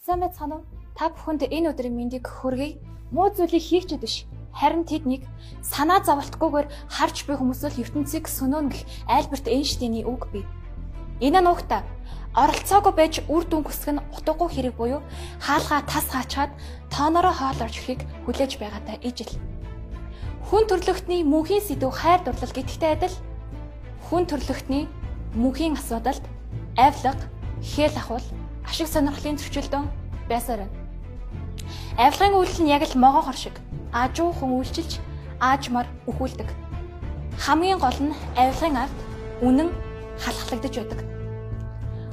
Сайн 0.00 0.20
байцгаана 0.24 0.54
уу? 0.56 0.64
Та 0.96 1.12
бүхэнд 1.12 1.44
энэ 1.52 1.68
өдрийн 1.76 1.92
мэндийг 1.92 2.24
хүргэе. 2.24 2.80
Муу 3.12 3.28
зүйлийг 3.36 3.60
хийх 3.60 3.84
ч 3.84 4.00
биш. 4.00 4.24
Харин 4.56 4.88
тэднийг 4.88 5.28
санаа 5.60 6.00
зовлтгүйгээр 6.08 6.72
харж 6.88 7.28
буй 7.28 7.36
хүмүүс 7.36 7.68
л 7.68 7.80
ертөнцийг 7.84 8.32
сөнөөн 8.32 8.72
гэх 8.72 8.88
Альберт 9.04 9.44
Эйнштейний 9.44 10.08
үг 10.08 10.32
бий. 10.32 10.48
Энэ 11.20 11.44
нь 11.44 11.52
угтаа 11.52 11.84
оролцоогүй 12.34 12.94
байж 12.94 13.14
үр 13.26 13.42
дүн 13.42 13.66
хүсэх 13.66 13.98
нь 13.98 14.04
утгагүй 14.14 14.48
хэрэг 14.54 14.74
буюу 14.78 15.02
хаалгаа 15.42 15.82
тас 15.82 16.06
хаачаад 16.14 16.50
тоонороо 16.94 17.34
хоолорж 17.34 17.74
ихийг 17.74 18.06
хүлээж 18.26 18.62
байгаатай 18.62 19.02
ижил. 19.02 19.34
Хүн 20.46 20.70
төрлөختний 20.70 21.26
мөнхийн 21.26 21.62
сэдв 21.62 21.90
хайр 21.90 22.22
дурлал 22.22 22.54
гэдэгтэй 22.54 22.94
адил 22.94 23.16
хүн 24.06 24.30
төрлөختний 24.30 24.86
мөнхийн 25.34 25.74
асуудалд 25.74 26.22
авилга, 26.78 27.18
хэл 27.62 27.94
ахуул, 27.98 28.26
ашиг 28.62 28.86
сонирхлын 28.86 29.38
зөрчилдөөн 29.38 29.86
байсаар 30.30 30.66
байна. 30.66 30.78
Авилгын 31.98 32.34
үйлдэл 32.38 32.62
нь 32.62 32.70
яг 32.70 32.82
л 32.86 32.98
могоохор 32.98 33.34
шиг 33.34 33.58
ажуухан 33.90 34.54
үйлчилж 34.54 35.02
аажмаар 35.42 35.86
өхүүлдэг. 36.06 36.46
Хамгийн 37.38 37.78
гол 37.78 37.98
нь 38.02 38.14
авилгын 38.38 38.76
ард 38.86 38.98
үнэн 39.42 39.70
халахлагдаж 40.18 40.74
байдаг. 40.78 41.19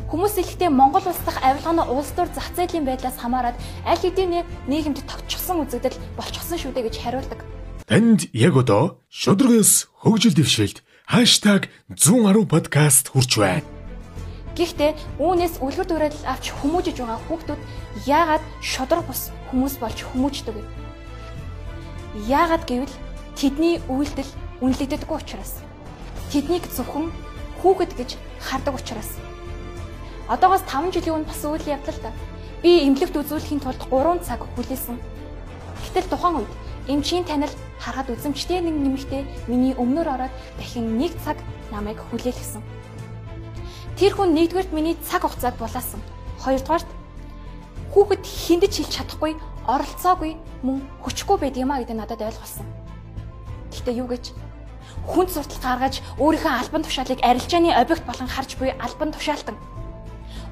Хүмүүс 0.07 0.39
ихтэй 0.39 0.71
Монгол 0.71 1.03
улс 1.03 1.19
дахь 1.27 1.43
авилгааны 1.43 1.83
улс 1.91 2.15
төр 2.15 2.31
зах 2.31 2.47
зээлийн 2.55 2.87
байдлаас 2.87 3.19
хамаарат 3.19 3.59
аль 3.83 3.99
хэдийн 3.99 4.47
нийгэмд 4.71 5.03
тогтчихсон 5.03 5.67
үзэгдэл 5.67 5.99
болчихсон 6.15 6.55
шүү 6.55 6.71
дээ 6.71 6.87
гэж 6.87 6.95
хариулдаг. 7.03 7.43
Танд 7.83 8.31
яг 8.31 8.55
одоо 8.55 9.03
шудрагс 9.11 9.91
хөгжил 9.99 10.31
дэвшээлт 10.31 10.79
#110 11.11 12.47
подкаст 12.47 13.11
хүрч 13.11 13.31
байна. 13.35 13.67
Гэхдээ 14.55 14.95
үүнээс 15.19 15.59
үлгэр 15.59 15.87
дуурайл 15.91 16.19
авч 16.23 16.55
хүмүүжиж 16.55 17.03
байгаа 17.03 17.19
хүүхдүүд 17.27 17.61
яагаад 18.07 18.43
шодрог 18.63 19.05
бус 19.11 19.35
хүмүүс 19.51 19.75
болж 19.83 19.99
хүмүүждэг 20.07 20.55
вэ? 20.55 20.63
Яагаад 22.31 22.63
гэвэл 22.63 22.95
тэдний 23.35 23.83
үйлдэл 23.91 24.31
үнэлэгддэггүй 24.63 25.17
учраас. 25.19 25.59
Тэднийг 26.31 26.63
зөвхөн 26.71 27.11
хүүхэд 27.59 27.91
гэж 27.99 28.09
хардаг 28.39 28.79
учраас. 28.79 29.19
Одоогоос 30.27 30.67
5 30.67 30.91
жилийн 30.91 31.23
өмнө 31.23 31.31
бас 31.31 31.39
үйл 31.47 31.63
явдал 31.71 31.99
та. 32.03 32.11
Би 32.59 32.83
эмнэлэгт 32.83 33.15
үзүүлэхийн 33.15 33.63
тулд 33.63 33.79
3 33.87 34.27
цаг 34.27 34.43
хүлээсэн. 34.43 34.99
Гэтэл 35.87 36.11
тухайн 36.11 36.43
үед 36.43 36.51
эмчийн 36.91 37.23
танил 37.23 37.53
харахад 37.79 38.11
үзэмжтэй 38.11 38.59
нэг 38.59 38.75
нэмэгтэй 38.75 39.23
миний 39.47 39.71
өмнөр 39.79 40.07
ороод 40.19 40.33
дахин 40.59 40.99
нэг 40.99 41.15
цаг 41.23 41.39
намайг 41.71 42.03
хүлээлгэсэн. 42.11 42.59
Тэр 43.95 44.11
хүн 44.19 44.35
нэгдүгээрт 44.35 44.75
миний 44.75 44.99
цаг 45.07 45.23
хугацааг 45.23 45.55
булаасан. 45.55 46.03
Хоёрдугаарт 46.43 46.89
хүүхэд 47.95 48.23
хиндэж 48.27 48.73
хэлж 48.83 48.91
чадахгүй, 48.99 49.39
оролцоогүй, 49.63 50.35
мөн 50.59 50.83
хүчгүй 51.07 51.39
байдаг 51.39 51.63
юм 51.63 51.71
а 51.71 51.79
гэдэг 51.79 51.95
надад 51.95 52.19
ойлгуулсан. 52.19 52.67
Гэхдээ 53.71 53.95
юу 53.95 54.11
гэж 54.11 54.35
хүн 55.07 55.27
суртал 55.31 55.63
гаргаж 55.63 56.03
өөрийнхөө 56.19 56.51
албан 56.51 56.83
тушаалыг 56.83 57.23
арилжааны 57.23 57.71
объект 57.71 58.03
болгон 58.03 58.27
харж 58.27 58.59
буй 58.59 58.75
албан 58.75 59.15
тушаалтан 59.15 59.55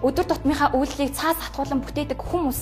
өдөр 0.05 0.25
тутмынхаа 0.29 0.77
үйлдэлийг 0.77 1.17
цаас 1.17 1.37
хатгуулan 1.41 1.81
бүтээдэг 1.81 2.21
хүмүүс 2.21 2.59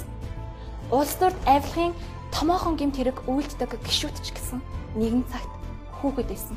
улс 0.96 1.14
төрд 1.20 1.36
авилгын 1.44 1.92
томоохон 2.32 2.80
гэмт 2.80 2.96
хэрэг 2.96 3.28
үйлддэг 3.28 3.84
гişүтч 3.84 4.32
гэсэн 4.32 4.64
нэгэн 4.96 5.28
цагт 5.28 5.52
хүүхэд 6.00 6.28
байсан. 6.32 6.56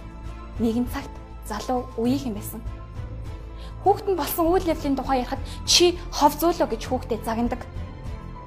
Нэгэн 0.63 0.87
цагт 0.87 1.11
залуу 1.43 1.91
үеийнхэн 1.99 2.39
байсан. 2.39 2.61
Хүүхэд 3.83 4.07
нь 4.15 4.19
болсон 4.19 4.47
үйл 4.47 4.67
явдлын 4.67 4.95
тухай 4.95 5.27
ярихад 5.27 5.43
чи 5.67 5.99
хов 6.15 6.39
зөөлөө 6.39 6.69
гэж 6.71 6.83
хүүхдэд 6.87 7.27
загнадаг. 7.27 7.63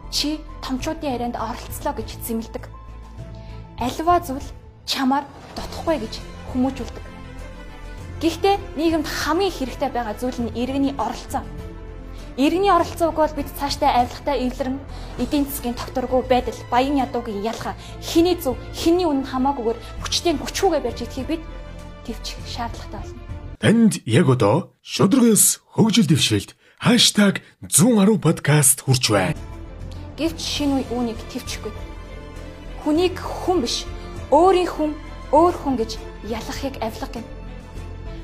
Чи 0.08 0.40
томчуудын 0.64 1.12
ярианд 1.12 1.36
оролцлоо 1.36 1.94
гэж 1.96 2.24
зэмлдэг. 2.24 2.72
Альва 3.84 4.20
зүйл 4.24 4.48
чамаар 4.88 5.28
дутхгүй 5.56 5.98
гэж 6.04 6.14
хүмүүжүүлдэг. 6.52 7.06
Гэхдээ 8.20 8.56
нийгэмд 8.76 9.08
хамгийн 9.08 9.54
хэрэгтэй 9.56 9.90
байгаа 9.92 10.16
зүйл 10.20 10.40
нь 10.44 10.56
иргэний 10.60 10.96
оролцоо. 11.00 11.44
Иргэний 12.38 12.72
оролцоог 12.72 13.16
бол 13.16 13.34
бид 13.36 13.48
цаашдаа 13.60 14.06
авилгатай 14.06 14.48
эвлэрэн 14.48 14.78
эдийн 15.18 15.46
засгийн 15.50 15.74
тогтворгүй 15.74 16.22
байдал, 16.30 16.56
баян 16.72 17.02
ядуугийн 17.02 17.44
ялгаа, 17.44 17.76
хиний 18.02 18.38
зөв, 18.38 18.56
хиний 18.74 19.10
үнэн 19.10 19.26
хамаагүйгээр 19.26 19.80
хүчтэй 20.06 20.34
хүчүүгээ 20.38 20.82
барьж 20.86 21.00
идхийг 21.04 21.28
бид 21.28 21.44
төвчих 22.06 22.38
шаардлагатай 22.46 23.02
болно. 23.02 23.20
Танд 23.60 23.94
яг 24.06 24.28
одоо 24.30 24.72
шудрагс 24.80 25.60
хөгжил 25.74 26.08
дэвшээлт 26.08 26.56
#110 26.80 28.24
подкаст 28.24 28.88
хүрч 28.88 29.06
байна. 29.12 29.40
Гэвч 30.16 30.40
шинэ 30.40 30.74
үе 30.80 30.86
үүнийг 30.96 31.20
төвчихгүй. 31.28 31.74
Хүнийг 32.88 33.20
хүн 33.20 33.60
биш, 33.60 33.84
өөрийн 34.32 34.70
хүн, 34.70 34.92
өөр 35.36 35.56
хүн 35.60 35.76
гэж 35.76 36.00
ялахыг 36.24 36.80
авилга 36.80 37.20
гэнэ 37.20 37.39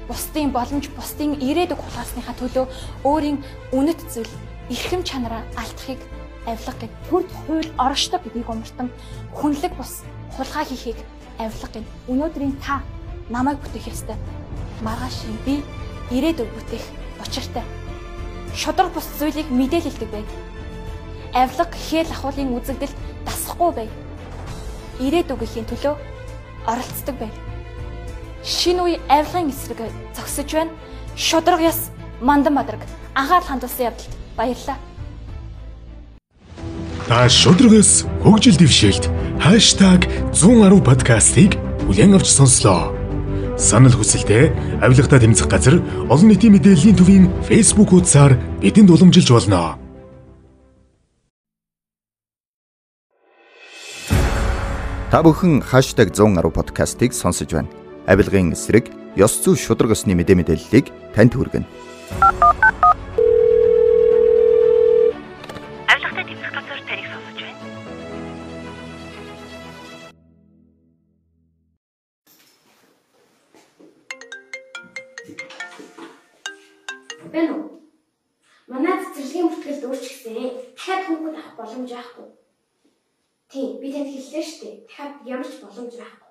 бусдын 0.07 0.51
боломж, 0.53 0.89
бусдын 0.93 1.33
ирээдүг 1.41 1.79
хулгаасныхаа 1.81 2.35
төлөө 2.37 2.65
өөрийн 3.03 3.41
үнэт 3.73 3.99
зүйл, 4.13 4.29
эрхэм 4.69 5.01
чанараа 5.01 5.41
алдахыг 5.57 6.01
авилга 6.45 6.73
гэд. 6.79 6.93
Төрд 7.09 7.29
хууль 7.45 7.69
оршдог 7.77 8.21
гэдгийг 8.23 8.49
умартан 8.49 8.89
хүнлэг 9.33 9.73
бус 9.73 10.05
хулгай 10.37 10.65
хийхийг 10.65 10.97
авилга 11.41 11.69
гэд. 11.73 11.85
Өнөөдрийн 12.07 12.53
та 12.61 12.81
намайг 13.29 13.57
бүтээх 13.65 13.89
ёстой. 13.89 14.17
Маргааш 14.85 15.25
би 15.45 15.63
ирээдүг 16.13 16.49
бүтээх 16.53 16.85
учиртай. 17.25 17.65
Шодрог 18.53 18.93
бус 18.93 19.09
зүйлийг 19.17 19.49
мэдээлэлдэг 19.49 20.09
бай. 20.13 20.23
Авилга 21.33 21.65
хээл 21.65 22.13
ахуулын 22.13 22.53
үзэгдэлд 22.53 22.97
дасахгүй 23.25 23.71
бай. 23.73 23.89
Ирээдүгийнхээ 25.01 25.65
төлөө 25.65 25.95
оролцдог 26.69 27.17
бай 27.17 27.44
шинэ 28.45 28.81
үе 28.85 28.95
авилгын 29.09 29.49
эсрэг 29.49 29.89
зогсож 30.13 30.49
байна. 30.53 30.71
Шудраг 31.17 31.61
яс 31.61 31.89
мандан 32.21 32.53
мадраг 32.53 32.81
анхаарал 33.15 33.47
хандуулсан 33.49 33.89
явдалд 33.89 34.13
баярлалаа. 34.37 34.77
Та 37.07 37.29
шудрагс 37.29 38.05
хөгжил 38.21 38.57
дэвшээлт 38.57 39.09
#110 39.41 40.81
подкастыг 40.85 41.57
бүлээн 41.89 42.15
авч 42.15 42.29
сонслоо. 42.29 42.93
Санал 43.57 43.95
хүсэлтээ 43.95 44.81
авилгата 44.83 45.19
тэмцэх 45.19 45.47
газар 45.47 45.81
олон 46.09 46.27
нийтийн 46.29 46.53
мэдээллийн 46.53 46.97
төвийн 46.97 47.25
Facebook 47.47 47.89
хуудасаар 47.89 48.37
бидэнд 48.61 48.89
уламжилж 48.91 49.29
болно. 49.31 49.79
Та 55.09 55.23
бүхэн 55.23 55.63
#110 55.63 56.51
подкастыг 56.51 57.13
сонсож 57.13 57.47
байна. 57.47 57.84
Авилгын 58.07 58.53
эсрэг 58.53 58.85
ёс 59.17 59.33
зүй 59.41 59.57
шудраг 59.57 59.91
ёсны 59.95 60.13
мэдээ 60.13 60.37
мэдээллийг 60.37 60.85
танд 61.15 61.33
хүргэнэ. 61.33 61.65
Авилгатай 65.89 66.25
тэмцэх 66.29 66.51
газар 66.53 66.79
таныг 66.85 67.07
сонсож 67.09 67.39
байна. 67.41 67.63
Бэн 77.33 77.47
үү? 77.57 77.63
Манай 78.69 78.95
цэцэрлэгийн 79.01 79.49
бүртгэлд 79.49 79.83
өөрчлөгсөн. 79.89 80.33
Дахиад 80.77 81.03
хүүхэд 81.09 81.35
авах 81.41 81.57
боломж 81.57 81.89
байхгүй. 81.89 82.27
Тийм, 83.49 83.69
би 83.81 83.87
танд 83.93 84.09
хэллээ 84.13 84.43
шүү 84.45 84.61
дээ. 84.61 84.75
Дахиад 84.85 85.13
ямар 85.25 85.47
ч 85.49 85.57
боломж 85.63 85.93
байхгүй. 85.97 86.24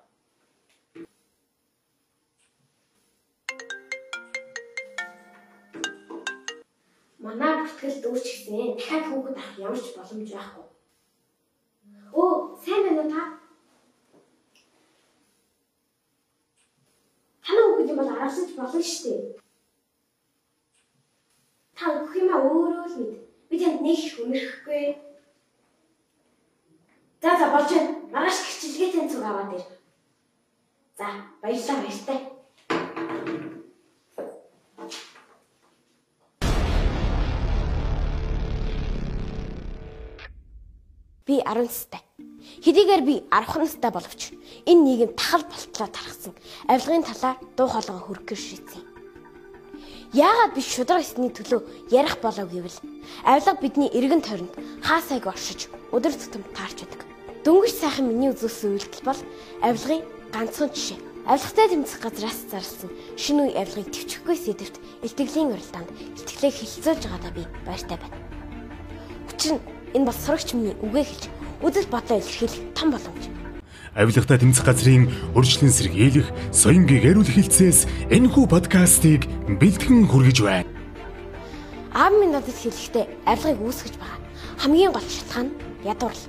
Өөрчлөгсөн. 8.45 8.77
Дахиад 8.77 9.05
хүүхэд 9.09 9.37
авах 9.37 9.59
ямар 9.59 9.79
ч 9.79 9.95
боломж 9.95 10.29
байхгүй. 10.31 10.65
Оо, 12.13 12.57
сайн 12.63 12.83
байна 12.83 13.01
уу 13.01 13.09
та? 13.09 13.21
Танаа 17.43 17.65
хүүхэд 17.67 17.89
юм 17.89 17.97
бол 17.97 18.13
аравсаж 18.13 18.49
болно 18.55 18.81
шүү 18.81 19.03
дээ. 19.03 19.39
Та 21.75 21.83
өгөх 21.91 22.15
юмаа 22.15 22.41
өөрөө 22.45 22.85
л 22.89 22.97
мэд. 22.99 23.13
Би 23.49 23.55
танд 23.59 23.81
нэг 23.81 23.99
их 23.99 24.19
үнэрхгүй. 24.19 24.83
За 27.21 27.37
за 27.37 27.49
болж 27.53 27.69
байна. 27.73 27.91
Маргааш 28.13 28.37
гिचилгээ 28.45 28.91
тань 28.93 29.09
цуг 29.09 29.23
аваад 29.25 29.53
ир. 29.57 29.65
За, 30.97 31.07
баярлалаа 31.41 31.81
баяртай. 31.83 32.34
Би 41.35 41.41
10 41.43 41.67
настай. 41.67 41.99
Хэдийгээр 42.63 43.03
би 43.03 43.15
10 43.27 43.59
настай 43.59 43.91
боловч 43.91 44.31
энэ 44.63 44.83
нийгэм 44.87 45.11
тахал 45.19 45.43
болтлоо 45.43 45.87
тархсан 45.91 46.33
авилгын 46.71 47.03
талаар 47.03 47.35
дуу 47.59 47.67
хоолой 47.67 47.99
хөрөх 47.99 48.23
гэж 48.23 48.39
шийдсэн. 48.39 48.83
Яагаад 50.15 50.55
би 50.55 50.61
шудраг 50.63 51.03
эсний 51.03 51.27
төлөө 51.35 51.91
ярих 51.91 52.23
болов 52.23 52.47
гэвэл 52.47 52.79
авилга 53.27 53.59
бидний 53.59 53.91
эргэн 53.91 54.23
тойронд 54.23 54.55
хаасайг 54.79 55.27
оршиж 55.27 55.67
өдөр 55.91 56.15
тутам 56.15 56.43
таарч 56.55 56.87
байдаг. 56.87 57.03
Дөнгөж 57.43 57.73
сайхан 57.75 58.07
миний 58.07 58.31
үзүүлсэн 58.31 58.79
үйлдэл 58.79 59.03
бол 59.03 59.19
авилгын 59.59 60.07
ганцхан 60.31 60.71
жишээ. 60.71 61.03
Авилгатай 61.27 61.67
тэмцэх 61.67 61.99
газраас 61.99 62.39
зарласан 62.47 62.95
шинэ 63.19 63.51
үе 63.51 63.59
авилгыг 63.59 63.91
төвчөхгүй 63.91 64.37
сэдвт 64.39 64.79
илтгэлийн 65.03 65.51
уралдаанд 65.51 65.91
итгэлээ 66.15 66.51
хилцүүлж 66.63 67.03
байгаадаа 67.03 67.31
би 67.35 67.43
баяртай 67.67 67.99
байна. 67.99 68.23
Учир 69.35 69.59
нь 69.59 69.74
энэ 69.95 70.05
бас 70.05 70.19
сурагч 70.19 70.51
миний 70.53 70.75
үгээ 70.83 71.05
хэлж 71.07 71.23
үзэл 71.63 71.87
бодлоо 71.87 72.19
илэрхийлэх 72.19 72.75
том 72.75 72.91
боломж. 72.91 73.23
Авилгатай 73.95 74.37
тэмцэх 74.43 74.67
газрын 74.67 75.07
урьдчилан 75.31 75.71
сэргийлэх 75.71 76.27
соёнгийн 76.51 77.15
ариул 77.15 77.23
хилцээс 77.23 78.11
энэхүү 78.11 78.45
подкастыг 78.51 79.23
бэлтгэн 79.55 80.11
хүргэж 80.11 80.37
байна. 80.43 80.67
Аав 81.95 82.11
минь 82.19 82.35
надад 82.35 82.59
хэлэхдээ 82.59 83.07
авилгыг 83.23 83.63
үүсгэж 83.63 83.95
байгаа 83.95 84.19
хамгийн 84.59 84.91
гол 84.91 85.07
шалтгаан 85.07 85.47
нь 85.47 85.55
ядуурл. 85.87 86.23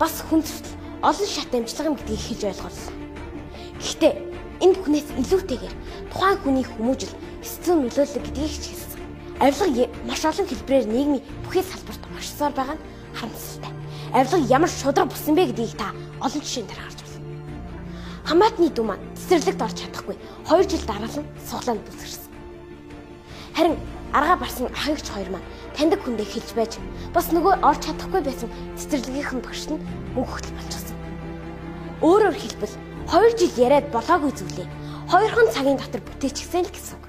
Бас 0.00 0.24
хүндрэл 0.28 0.72
олон 1.02 1.28
шат 1.28 1.52
амжилга 1.52 1.96
гэдгийг 1.96 2.22
хэлж 2.24 2.42
ойлголоо. 2.48 2.92
Гэхдээ 3.80 4.14
энэ 4.64 4.74
бүхнээс 4.76 5.08
илүүтэйгээр 5.20 5.74
тухайн 6.12 6.38
хүний 6.40 6.64
хүмүүжил 6.64 7.14
эсцэн 7.44 7.76
нөлөөлөл 7.82 8.24
гэдгийг 8.24 8.54
ч 8.56 8.64
хэлсэн. 8.72 8.87
Авилга 9.40 9.86
маш 10.02 10.24
олон 10.26 10.46
хэлбэрээр 10.50 10.86
нийгмийн 10.90 11.22
бүхий 11.46 11.62
салбарт 11.62 12.02
оршсоор 12.18 12.52
байгаа 12.58 12.74
нь 12.74 12.84
харамсалтай. 13.14 13.72
Авилга 14.10 14.38
ямар 14.50 14.70
шудраг 14.70 15.06
болсон 15.06 15.34
бэ 15.38 15.54
гэдгийг 15.54 15.78
та 15.78 15.94
олон 16.18 16.42
жишээн 16.42 16.66
дээр 16.66 16.82
харж 16.82 16.98
байна. 17.06 17.22
Хамаатны 18.26 18.68
дүү 18.74 18.82
маань 18.82 19.06
цэцэрлэгт 19.14 19.62
орж 19.62 19.76
чадахгүй 19.78 20.16
2 20.50 20.66
жил 20.66 20.82
дараалан 20.90 21.26
суглаанд 21.46 21.86
бүсгэрсэн. 21.86 22.34
Харин 23.54 23.76
аргаа 24.10 24.36
барсан 24.42 24.66
ахыгч 24.74 25.06
хоёр 25.06 25.30
маань 25.30 25.48
таньдаг 25.70 26.02
хүндээ 26.02 26.26
хэлж 26.26 26.50
байж 26.58 26.72
бас 27.14 27.30
нөгөө 27.30 27.62
орж 27.62 27.80
чадахгүй 27.86 28.22
байсан 28.26 28.50
цэцэрлэгийнхэн 28.74 29.40
багш 29.46 29.70
нь 29.70 29.78
мөнхөгдөл 30.18 30.58
болчихсон. 30.58 30.98
Өөрөөр 32.02 32.34
хэлбэл 32.34 32.74
2 33.06 33.38
жил 33.38 33.54
яриад 33.54 33.86
болоогүй 33.94 34.34
зүйлээ 34.34 34.66
2хан 35.14 35.48
цагийн 35.54 35.78
дотор 35.78 36.02
бүтээчихсэн 36.02 36.66
л 36.66 36.74
гэсэн. 36.74 37.07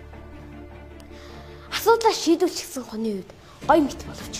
Асуудлаа 1.73 2.13
шийдвэрчихсэн 2.13 2.83
хүний 2.85 3.13
үед 3.21 3.29
гой 3.67 3.79
мэт 3.81 4.01
боловч 4.05 4.35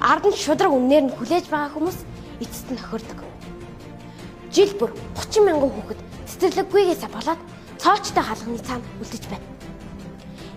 ард 0.00 0.24
нь 0.28 0.36
шудраг 0.36 0.72
үнээр 0.72 1.04
нь 1.08 1.14
хүлээж 1.14 1.46
байгаа 1.48 1.72
хүмүүс 1.72 1.98
эцэст 2.42 2.68
нь 2.70 2.80
охирдог. 2.80 3.20
Жил 4.54 4.72
бүр 4.78 4.90
30 5.18 5.46
мянган 5.46 5.70
хүүхэд 5.72 6.00
цэцэрлэггүйгээсээ 6.28 7.10
болоод 7.10 7.40
цоочтой 7.78 8.24
халганы 8.24 8.60
цаана 8.62 8.86
үлдэж 9.02 9.24
байна. 9.30 9.46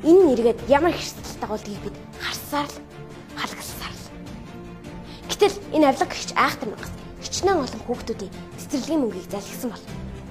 Энэ 0.06 0.24
нэргээд 0.38 0.60
ямар 0.70 0.94
хэрсэлтэй 0.94 1.42
дагуулдгийг 1.42 1.82
бид 1.82 1.98
харсаар 2.22 2.70
л 2.70 2.78
халгалсаар 3.38 3.96
л. 3.98 4.06
Гэтэл 5.30 5.56
энэ 5.74 5.88
авлага 5.90 6.14
гихч 6.14 6.32
айхтар 6.38 6.70
мангас 6.70 6.94
хичнээн 7.22 7.62
олон 7.66 7.82
хүүхдүүдийн 7.86 8.34
цэцэрлэгийн 8.62 9.02
мөнгийг 9.02 9.28
залгсан 9.32 9.70
бол 9.74 9.86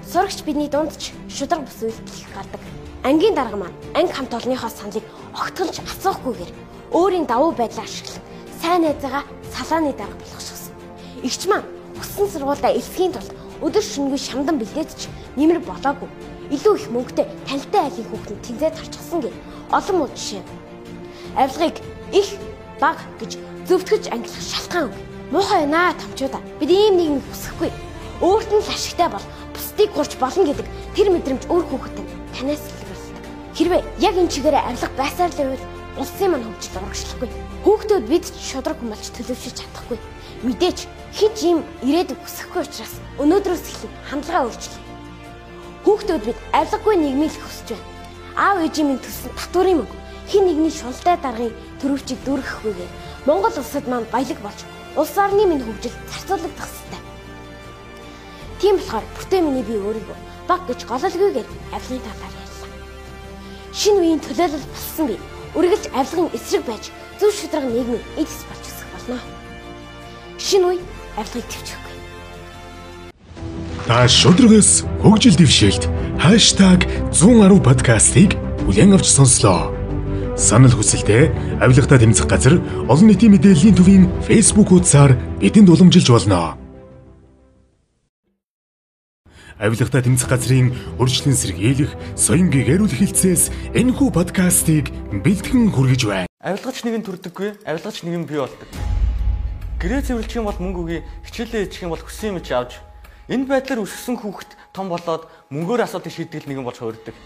сурагч 0.07 0.39
бидний 0.47 0.71
дунд 0.71 0.95
ч 0.95 1.11
шудраг 1.27 1.67
бус 1.67 1.79
үйлдэл 1.83 2.31
гардаг. 2.35 2.63
Ангийн 3.07 3.37
дарга 3.39 3.57
маань 3.57 3.77
анги 3.95 4.13
хамт 4.13 4.35
олонныхоо 4.35 4.69
саналыг 4.69 5.05
огтхолж 5.43 5.77
асуухгүйгээр 5.79 6.51
өөрийн 6.99 7.27
давуу 7.31 7.53
байдлаа 7.55 7.87
ашиглан 7.87 8.23
сайн 8.61 8.83
найзаагаа 8.83 9.23
салааны 9.55 9.93
дарга 9.95 10.19
болгочихсон. 10.19 10.75
Игч 11.23 11.43
маань 11.47 11.71
өссөн 12.03 12.27
сургуультай 12.33 12.73
элсхийн 12.75 13.15
тулд 13.15 13.31
өдөр 13.63 13.85
шөнөгүй 13.87 14.19
шамдан 14.19 14.59
бэлдээдч 14.59 15.01
нэмэр 15.39 15.61
болоогүй. 15.63 16.11
Илүү 16.51 16.75
их 16.83 16.87
мөнгөтэй 16.91 17.27
танилтай 17.47 17.83
айлын 17.87 18.09
хүүхэнд 18.11 18.43
тэнцээ 18.43 18.71
тарчихсан 18.75 19.21
гэх 19.23 19.35
олон 19.71 19.97
муу 19.99 20.11
жишээ. 20.11 20.43
Авилгыг 21.39 21.77
их 22.11 22.29
баг 22.83 22.99
гэж 23.23 23.39
зөвтгөж 23.71 24.05
ангилах 24.11 24.43
шалтгаан 24.51 24.91
үг. 24.91 24.97
Муухай 25.31 25.63
наа 25.67 25.95
томчуудаа. 25.95 26.43
Бид 26.59 26.71
ийм 26.75 26.99
нийгэм 26.99 27.23
хүсэхгүй. 27.23 27.71
Өөрт 28.19 28.51
нь 28.51 28.63
л 28.67 28.75
ашигтай 28.75 29.09
бол 29.15 29.27
бусдыг 29.55 29.95
гурч 29.95 30.19
болно 30.19 30.43
гэдэг 30.43 30.67
тэр 30.99 31.09
мэдрэмж 31.15 31.43
өөр 31.47 31.65
хүүхэдтэй 31.71 32.07
танаас 32.35 32.67
илэрхийлдэг. 32.67 32.76
Хэрвээ 33.57 33.83
яг 34.05 34.15
энэ 34.21 34.29
чигээрээ 34.29 34.69
авилга 34.69 34.93
байсаар 35.01 35.33
л 35.33 35.41
байвал 35.41 35.65
улсын 35.97 36.29
маань 36.29 36.45
хөгжил 36.45 36.77
урагшлахгүй. 36.77 37.29
Хүүхдүүд 37.65 38.05
бид 38.05 38.25
ч 38.29 38.37
шудраг 38.37 38.77
хүн 38.77 38.93
болж 38.93 39.07
төлөвшөж 39.17 39.55
чадахгүй. 39.57 39.99
Мэдээч 40.45 40.79
хинч 41.17 41.39
ийм 41.41 41.59
ирээдүг 41.89 42.21
хүсэхгүй 42.21 42.69
учраас 42.69 43.01
өнөөдрөөс 43.17 43.65
эхлээд 43.65 43.95
хандлага 44.13 44.45
өөрчлөе. 44.53 44.85
Хүүхдүүд 45.89 46.23
бид 46.29 46.39
авилгагүй 46.53 46.95
нийгмийг 47.01 47.33
хүсэж 47.33 47.69
байна. 47.73 47.89
Аав 48.37 48.59
ээжийн 48.61 48.89
минь 48.93 49.01
төссөн 49.01 49.33
татварын 49.33 49.81
мөнгө 49.81 49.97
хин 50.29 50.45
нэгний 50.45 50.75
шунлтай 50.77 51.17
даргын 51.17 51.57
төрөвчийг 51.81 52.21
дүүргэхгүйгээр 52.29 52.93
Монгол 53.25 53.57
улсад 53.57 53.89
маань 53.89 54.13
баялаг 54.13 54.37
болж 54.45 54.61
улс 55.01 55.17
орны 55.17 55.49
минь 55.49 55.65
хөгжил 55.65 55.97
зарцуулагдах 56.13 56.69
ёстой. 56.69 57.01
Тийм 58.61 58.77
болохоор 58.77 59.07
бүртээ 59.17 59.41
миний 59.41 59.65
би 59.65 59.81
өөрийгөө 59.81 60.19
баг 60.45 60.61
гэж 60.69 60.81
гололгүйгээр 60.85 61.49
авилгын 61.73 62.05
талаар. 62.05 62.36
Шинэ 63.77 64.01
үеийн 64.01 64.21
төлөөлөл 64.25 64.65
болсон 64.73 65.07
би 65.13 65.17
үргэлж 65.53 65.93
авилгын 65.93 66.33
эсрэг 66.33 66.65
байж 66.65 66.89
зөв 67.21 67.29
шударга 67.37 67.69
нийгмийн 67.69 68.01
эдис 68.17 68.41
болж 68.49 68.65
өсөх 68.65 68.89
болно. 68.97 69.19
Шинэ 70.41 70.65
үе 70.65 70.81
авилгыг 71.21 71.45
төвчөхгүй. 71.45 71.95
Та 73.85 74.09
шудрагаас 74.09 74.81
хөгжил 75.05 75.37
дэвшээлт 75.37 75.85
#110 76.25 77.61
подкастыг 77.61 78.41
бүлээн 78.65 78.97
авч 78.97 79.13
сонслоо. 79.13 79.69
Санал 80.41 80.73
хүсэлтээ 80.73 81.61
авилгатай 81.61 82.01
тэмцэх 82.01 82.25
газар 82.33 82.57
олон 82.89 83.13
нийтийн 83.13 83.37
мэдээллийн 83.37 83.77
төвийн 83.77 84.05
Facebook 84.25 84.73
хуудасаар 84.73 85.21
бидэнд 85.41 85.69
уламжилж 85.69 86.09
болно. 86.09 86.57
Авилгатай 89.57 90.03
тэмцэх 90.05 90.29
газрын 90.29 90.77
урьдчилан 91.01 91.33
сэргийлэх 91.33 91.93
соёнгийн 92.13 92.77
ариул 92.77 92.93
хилцээс 92.93 93.73
энэхүү 93.73 94.09
подкастыг 94.13 94.93
бэлтгэн 95.25 95.73
хүргэж 95.73 96.03
байна. 96.05 96.29
Авилгач 96.45 96.85
нэг 96.85 97.01
нь 97.01 97.07
төрдөггүй, 97.09 97.65
авилгач 97.65 98.05
нэг 98.05 98.15
нь 98.21 98.29
бий 98.29 98.37
болдог. 98.37 98.69
Гэрээ 99.81 100.05
цэвэрлэх 100.13 100.37
юм 100.37 100.49
бол 100.53 100.61
мөнгө 100.61 100.81
өгье, 100.85 101.01
хичээлээ 101.25 101.73
хийчих 101.73 101.89
юм 101.89 101.97
бол 101.97 102.05
хүссэн 102.05 102.37
юм 102.37 102.45
чи 102.45 102.53
авч 102.53 102.77
Энэ 103.27 103.51
байдлаар 103.51 103.83
өссөн 103.83 104.23
хүүхэд 104.23 104.55
том 104.71 104.87
болоод 104.87 105.27
мөнгөөр 105.51 105.83
асуудыг 105.83 106.15
шийдэл 106.15 106.47
нэгэн 106.47 106.63
болж 106.63 106.79
хувирдаг. 106.79 107.17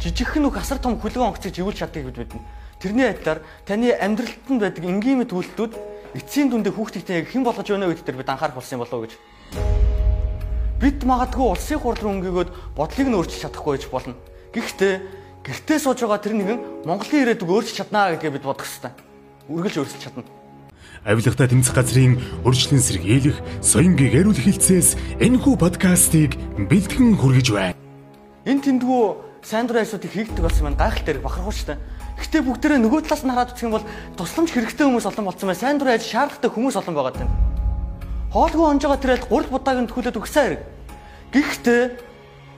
Жижигхэн 0.00 0.40
нүх 0.40 0.56
асар 0.56 0.80
том 0.80 0.96
хөлгөн 0.96 1.36
онгоцыг 1.36 1.52
живүүлж 1.52 1.84
чаддаг 1.84 2.08
гэж 2.08 2.16
мэднэ. 2.16 2.40
Тэрний 2.80 3.12
адилаар 3.12 3.44
таны 3.68 3.92
амьдралд 3.92 4.48
нь 4.48 4.56
байдаг 4.56 4.80
энгийн 4.80 5.20
мэд 5.20 5.36
үйлдэлүүд 5.36 5.74
эцсийн 6.16 6.48
дүндээ 6.48 6.72
хүүхдүүдтэй 6.72 7.16
яг 7.20 7.28
хэн 7.28 7.44
болгож 7.44 7.68
байна 7.68 7.92
вэ 7.92 8.00
гэдэгт 8.00 8.24
бид 8.24 8.32
анхаарах 8.32 8.56
болсон 8.56 8.80
юм 8.80 8.82
болов 8.88 8.96
уу 8.96 9.04
гэж. 9.04 9.12
Бид 10.80 11.04
магадгүй 11.04 11.44
улсын 11.44 11.76
хурд 11.76 12.00
руу 12.00 12.16
өнгөгөөд 12.16 12.50
бодлыг 12.72 13.08
нь 13.12 13.16
өөрчилж 13.20 13.44
чадахгүй 13.44 13.76
байж 13.76 13.84
болно. 13.92 14.16
Гэхдээ 14.56 14.94
гэртээ 15.44 15.78
сууж 15.78 16.00
байгаа 16.00 16.24
тэр 16.24 16.34
нэгэн 16.40 16.88
Монголын 16.88 17.22
ирээдүг 17.28 17.52
өөрчилж 17.52 17.76
чаднаа 17.84 18.16
гэдгээ 18.16 18.32
бид 18.40 18.44
бодох 18.48 18.64
хэрэгтэй. 18.64 18.92
Үргэлж 19.52 19.76
өөрчилж 19.76 20.00
чадна. 20.00 20.24
Авилгата 21.04 21.48
тэмцэх 21.52 21.76
газрын 21.76 22.16
урьдчилан 22.44 22.80
сэргийлэх, 22.80 23.40
соён 23.60 23.96
гэгэрүүл 23.96 24.40
хилцээс 24.40 25.20
энэхүү 25.20 25.54
подкастыг 25.60 26.36
бэлтгэн 26.68 27.16
хүргэж 27.16 27.48
байна. 27.52 27.76
Энэ 28.48 28.64
тэндгүү 28.64 29.04
сайн 29.44 29.68
дурын 29.68 29.84
ажлуудыг 29.84 30.12
хийгдэг 30.12 30.44
болсон 30.44 30.64
маань 30.64 30.80
гайхалтай 30.80 31.16
хэрэг 31.16 31.24
бахархууштай. 31.24 31.76
Гэхдээ 32.20 32.42
бүгдээрээ 32.44 32.80
нөгөө 32.84 33.00
талаас 33.08 33.24
нь 33.24 33.32
хараад 33.32 33.52
үзэх 33.52 33.64
юм 33.64 33.76
бол 33.76 33.88
тусламж 34.16 34.48
хэрэгтэй 34.52 34.84
хүмүүс 34.84 35.08
олон 35.08 35.24
болсон 35.24 35.48
бай. 35.48 35.56
Сайн 35.56 35.80
дурын 35.80 35.96
ажил 35.96 36.12
шаардлагатай 36.12 36.50
хүмүүс 36.52 36.76
олон 36.76 36.94
байгаа 36.96 37.24
юм. 37.24 37.32
Хоолгүй 38.30 38.62
онж 38.62 38.86
байгаа 38.86 39.02
тэрэл 39.02 39.26
гурал 39.26 39.50
будааг 39.50 39.78
нь 39.82 39.88
төхүүлээд 39.90 40.20
өгсөн 40.22 40.42
хэрэг. 40.54 40.62
Гэхдээ 41.34 41.82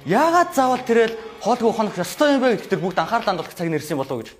яагаад 0.05 0.53
заавал 0.53 0.85
тэрэл 0.85 1.17
хоолгүй 1.41 1.73
хонох 1.73 1.97
ёстой 1.97 2.37
юм 2.37 2.45
бэ 2.45 2.61
гэдэгт 2.61 2.77
бүгд 2.77 3.01
анхаарал 3.01 3.25
хандуулах 3.33 3.57
цаг 3.57 3.73
нэрсэн 3.73 3.97
болов 3.97 4.21
гэж. 4.21 4.37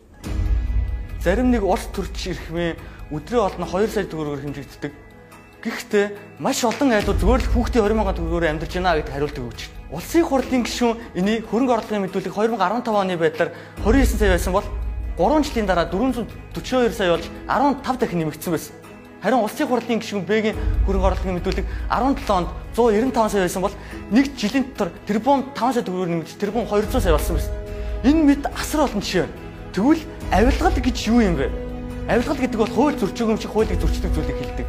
Зарим 1.25 1.49
нэг 1.49 1.65
улс 1.65 1.89
төрч 1.89 2.37
ирхмээ 2.37 2.77
өдрөө 3.17 3.41
олно 3.49 3.65
2 3.65 3.89
сая 3.89 4.05
төгрөгөөр 4.13 4.45
хэмжигддэг. 4.45 4.93
Гэхдээ 5.65 6.05
маш 6.37 6.69
олон 6.69 6.93
айлууд 7.01 7.17
зүгээр 7.17 7.43
л 7.49 7.53
хүүхдийн 7.57 7.81
20 7.81 7.97
мянган 7.97 8.17
төгрөгөөр 8.21 8.53
амьдарч 8.53 8.73
байна 8.77 8.93
гэдгийг 9.01 9.17
хариултыг 9.17 9.45
өгч 9.49 9.61
байна. 9.73 9.97
Улсын 9.97 10.29
хурлын 10.29 10.63
гишүүн 10.69 11.01
энийг 11.17 11.49
хөрөнгө 11.49 11.73
оруулалтын 11.81 12.05
мэдүүлэг 12.13 12.37
2015 12.37 12.93
оны 12.93 13.17
байдлаар 13.17 13.57
29 13.81 14.21
сая 14.21 14.37
байсан 14.37 14.53
бол 14.53 14.69
3 15.17 15.49
жилийн 15.49 15.65
дараа 15.65 15.89
442 15.89 16.93
сая 16.93 17.17
болж 17.17 17.25
15 17.49 18.01
дахин 18.05 18.21
нэмэгдсэн 18.21 18.53
байсан. 18.53 18.82
Харин 19.23 19.39
улсын 19.39 19.69
хурлын 19.71 20.01
гишүүн 20.03 20.25
Б-гийн 20.27 20.57
хөрөнгө 20.83 21.07
оруулалтын 21.07 21.37
мэдүүлэг 21.39 21.67
17 21.87 22.27
онд 22.35 22.49
195 22.75 23.31
сая 23.31 23.47
байсан 23.47 23.63
бол 23.63 23.75
нэг 24.11 24.35
жилийн 24.35 24.67
дотор 24.75 24.91
тэрбум 25.07 25.45
5 25.55 25.79
сая 25.79 25.85
төгрөгөөр 25.87 26.11
нэмэгдэж 26.11 26.37
тэрбум 26.43 26.67
200 26.67 26.99
сая 26.99 27.15
болсон 27.15 27.39
байсан. 27.39 27.55
Энэ 28.03 28.23
мэд 28.27 28.51
асар 28.51 28.83
олон 28.83 28.99
жишээ 28.99 29.23
байна. 29.23 29.39
Тэгвэл 29.71 30.03
авилгал 30.35 30.75
гэж 30.75 30.99
юу 31.07 31.23
юм 31.23 31.37
бэ? 31.39 31.47
Авилгал 32.11 32.35
гэдэг 32.43 32.59
бол 32.59 32.75
хууль 32.75 32.99
зөрчөөг 32.99 33.31
юм 33.31 33.39
шиг 33.39 33.55
хуулийг 33.55 33.79
зөрчдөг 33.79 34.11
зүйлийг 34.11 34.39
хэлдэг. 34.43 34.67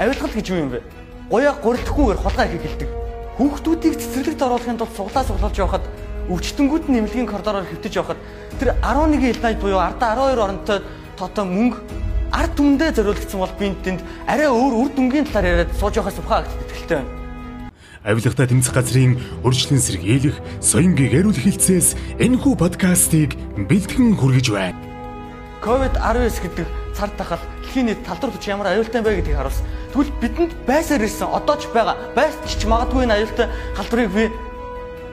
Авилгал 0.00 0.32
гэж 0.32 0.46
юу 0.48 0.58
юм 0.64 0.70
бэ? 0.72 0.80
Гоёа 1.28 1.52
гурдахгүйгээр 1.60 2.20
хулгай 2.24 2.48
хийх 2.56 2.64
хэлдэг. 2.64 2.88
Хүүхдүүдийг 3.36 3.94
цэцэрлэгт 4.00 4.40
оруулахын 4.40 4.80
тулд 4.80 4.96
суглаа 4.96 5.24
суглуулж 5.28 5.56
явахад 5.60 5.84
өвчтөнгүүд 6.32 6.88
нь 6.88 7.04
нэмлэгийн 7.04 7.28
коридороор 7.28 7.68
хэвтэж 7.68 7.92
явахад 8.00 8.20
тэр 8.56 8.80
11 8.80 9.28
элнайд 9.28 9.60
буюу 9.60 9.76
ардаа 9.76 10.16
12 10.16 10.40
оронтой 10.40 10.78
тото 11.20 11.44
мөнгө 11.44 12.00
ард 12.30 12.52
түмэндээ 12.54 12.90
зориулагдсан 12.94 13.40
бол 13.42 13.54
би 13.58 13.74
тэнд 13.82 14.00
арай 14.30 14.46
өөр 14.46 14.74
үр 14.86 14.90
дүнгийн 14.94 15.26
талаар 15.26 15.66
яриад 15.66 15.74
сууж 15.78 15.98
явахаас 15.98 16.18
ухаа 16.22 16.46
гэж 16.46 16.52
итгэлтэй 16.70 16.98
байна. 17.02 17.20
Авилгатай 18.00 18.46
тэмцэх 18.48 18.72
газрын 18.72 19.20
урьдчилан 19.44 19.82
сэргийлэх, 19.82 20.36
соён 20.64 20.96
гэгэрүүл 20.96 21.36
хилцээс 21.36 22.16
энэхүү 22.16 22.54
подкастыг 22.56 23.36
бэлтгэн 23.68 24.16
хүргэж 24.16 24.46
байна. 24.56 24.78
COVID-19 25.60 26.32
гэдэг 26.40 26.66
цар 26.96 27.10
тахал 27.20 27.42
дэлхийн 27.60 27.92
нийт 27.92 28.00
талдар 28.06 28.32
төвч 28.32 28.48
ямар 28.48 28.72
аюултай 28.72 29.04
бэ 29.04 29.20
гэдгийг 29.20 29.36
харуулсан. 29.36 29.66
Тэгвэл 29.92 30.16
бидэнд 30.24 30.52
байсаар 30.64 31.04
ирсэн 31.04 31.28
одоо 31.28 31.56
ч 31.60 31.68
байгаа. 31.68 32.00
Байс 32.16 32.32
ч 32.48 32.64
магадгүй 32.64 33.04
энэ 33.04 33.20
аюултай 33.20 33.46
халдварыг 33.76 34.08
би 34.08 34.24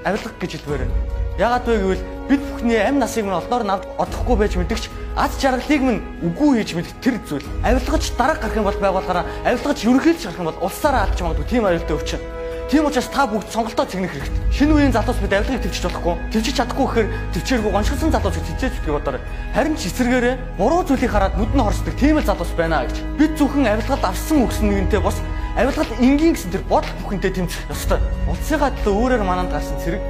авилгах 0.07 0.35
гэж 0.39 0.51
хэлбээр 0.55 0.87
байна. 0.87 0.95
Яагаад 1.35 1.67
вэ 1.67 1.75
гэвэл 1.83 2.03
бид 2.29 2.41
бүхний 2.43 2.79
амь 2.83 2.99
насыг 2.99 3.25
минь 3.25 3.39
олноор 3.39 3.63
навд 3.63 3.87
одохгүй 3.97 4.35
байж 4.35 4.55
мэдгч 4.59 4.89
аз 5.15 5.39
жаргалыг 5.41 5.81
минь 5.81 6.01
үгүй 6.21 6.59
хийж 6.61 6.75
мэд 6.75 6.87
тэр 7.01 7.17
зүйл. 7.25 7.47
Авилгаж 7.63 8.11
дараг 8.19 8.41
гарах 8.43 8.57
юм 8.57 8.67
бол 8.67 8.77
байгуулахаараа 8.77 9.25
авилгаж 9.47 9.79
ерөнхийлж 9.87 10.21
гарах 10.27 10.39
юм 10.39 10.49
бол 10.51 10.63
улсаараа 10.67 11.07
алдчих 11.07 11.25
магадгүй 11.25 11.47
тийм 11.49 11.65
аюултай 11.65 11.95
өвчин. 11.95 12.21
Тийм 12.67 12.83
учраас 12.83 13.07
та 13.07 13.23
бүгд 13.25 13.47
сонголтоо 13.47 13.85
цэгнэх 13.87 14.11
хэрэгтэй. 14.11 14.43
Шинэ 14.51 14.73
үеийн 14.75 14.91
залуус 14.91 15.17
бид 15.23 15.31
авилгыг 15.31 15.63
төвчж 15.63 15.87
болохгүй. 15.87 16.15
Төвчж 16.35 16.51
чадахгүй 16.51 16.85
гэхээр 16.85 17.07
төвчээргүй 17.31 17.71
гоншилсан 17.71 18.11
залуус 18.11 18.35
төвчээж 18.43 18.73
гэж 18.83 18.91
бодорой. 18.91 19.21
Харин 19.55 19.79
ч 19.79 19.87
эсэргээрээ 19.87 20.35
буруу 20.59 20.83
зүйлийг 20.83 21.11
хараад 21.15 21.39
нүд 21.39 21.55
нь 21.55 21.63
хорсдог 21.63 21.95
тийм 21.95 22.19
л 22.19 22.27
залуус 22.27 22.51
байна 22.59 22.83
гэж. 22.83 22.99
Бид 23.15 23.39
зөвхөн 23.39 23.71
авилгалд 23.71 24.03
авсан 24.03 24.43
үгсэн 24.43 24.67
нэгэнтэй 24.67 24.99
бос 24.99 25.15
авилгал 25.55 25.95
энгийн 26.03 26.35
гэсэн 26.35 26.51
тэр 26.51 26.67
бодол 26.67 26.91
бүхэнтэй 27.07 27.31
тэмцэх 27.39 27.71
ёстой. 27.71 28.03
Улсынхаа 28.27 28.75
төлөө 28.83 29.15
өөрөөр 29.15 29.23
мананд 29.23 29.55
гарсан 29.55 29.79
цэрэг 29.79 30.03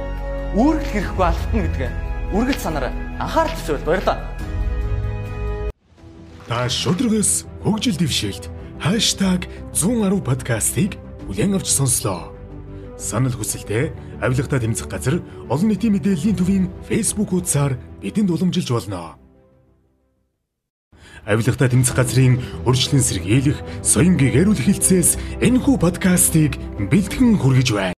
үүрэгт 0.58 0.90
хэрэггүй 0.90 1.26
алдна 1.30 1.62
гэдгээ 1.62 2.07
үргэлж 2.32 2.60
санаарай. 2.60 2.92
Анхаарал 3.18 3.54
төвшөөл 3.56 3.84
баярлалаа. 3.88 4.18
Та 6.48 6.68
шудрагс 6.68 7.44
хөгжил 7.64 7.96
дэвшээлт 7.96 8.48
#110 8.80 10.24
подкастыг 10.24 10.96
бүлээн 11.28 11.56
авч 11.56 11.68
сонслоо 11.68 12.32
санал 12.98 13.32
хүсэлтээ 13.32 13.92
авилгата 14.20 14.58
тэмцэх 14.58 14.88
газар 14.90 15.22
олон 15.48 15.68
нийтийн 15.70 15.94
мэдээллийн 15.94 16.36
төвийн 16.36 16.64
Facebook 16.88 17.30
хуудасаар 17.30 17.78
бидэнд 18.02 18.30
уламжилж 18.30 18.68
болно. 18.74 19.14
Авилгата 21.26 21.68
тэмцэх 21.68 21.94
газрын 21.94 22.40
урьдчилан 22.66 23.02
сэргийлэх, 23.04 23.58
соён 23.84 24.16
гэгэрүүл 24.16 24.64
хилцээс 24.64 25.18
энэхүү 25.44 25.76
подкастыг 25.78 26.56
бэлтгэн 26.90 27.36
хүргэж 27.38 27.68
байна. 27.76 27.97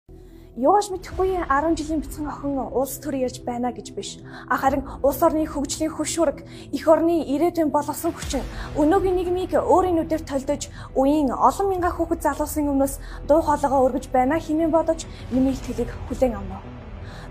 Юугаш 0.60 0.92
мэдэхгүй 0.92 1.40
10 1.48 1.72
жилийн 1.72 2.04
бяцхан 2.04 2.28
охин 2.28 2.60
улс 2.60 3.00
төр 3.00 3.16
ярьж 3.16 3.40
байна 3.48 3.72
гэж 3.72 3.96
биш. 3.96 4.20
Харин 4.44 4.84
улс 5.00 5.22
орны 5.24 5.48
хөгжлийн 5.48 5.88
хөшүүрэг, 5.88 6.44
эх 6.76 6.84
орны 6.84 7.24
ирээдүйн 7.32 7.72
боловсон 7.72 8.12
хүчин, 8.12 8.44
өнөөгийн 8.76 9.16
нийгмийг 9.16 9.56
өөрийн 9.56 9.96
нүдээр 9.96 10.20
толдож, 10.20 10.68
үеийн 10.92 11.32
олон 11.32 11.66
мянган 11.72 11.96
хүүхэд 11.96 12.20
залуусын 12.20 12.68
өмнөөс 12.76 12.94
дуу 13.24 13.40
хоолойгоо 13.40 13.80
өргөж 13.88 14.12
байна 14.12 14.36
хэмээн 14.36 14.68
бодож 14.68 15.08
миний 15.32 15.56
итгэлийг 15.56 15.88
хүлээн 16.12 16.36
авна. 16.36 16.60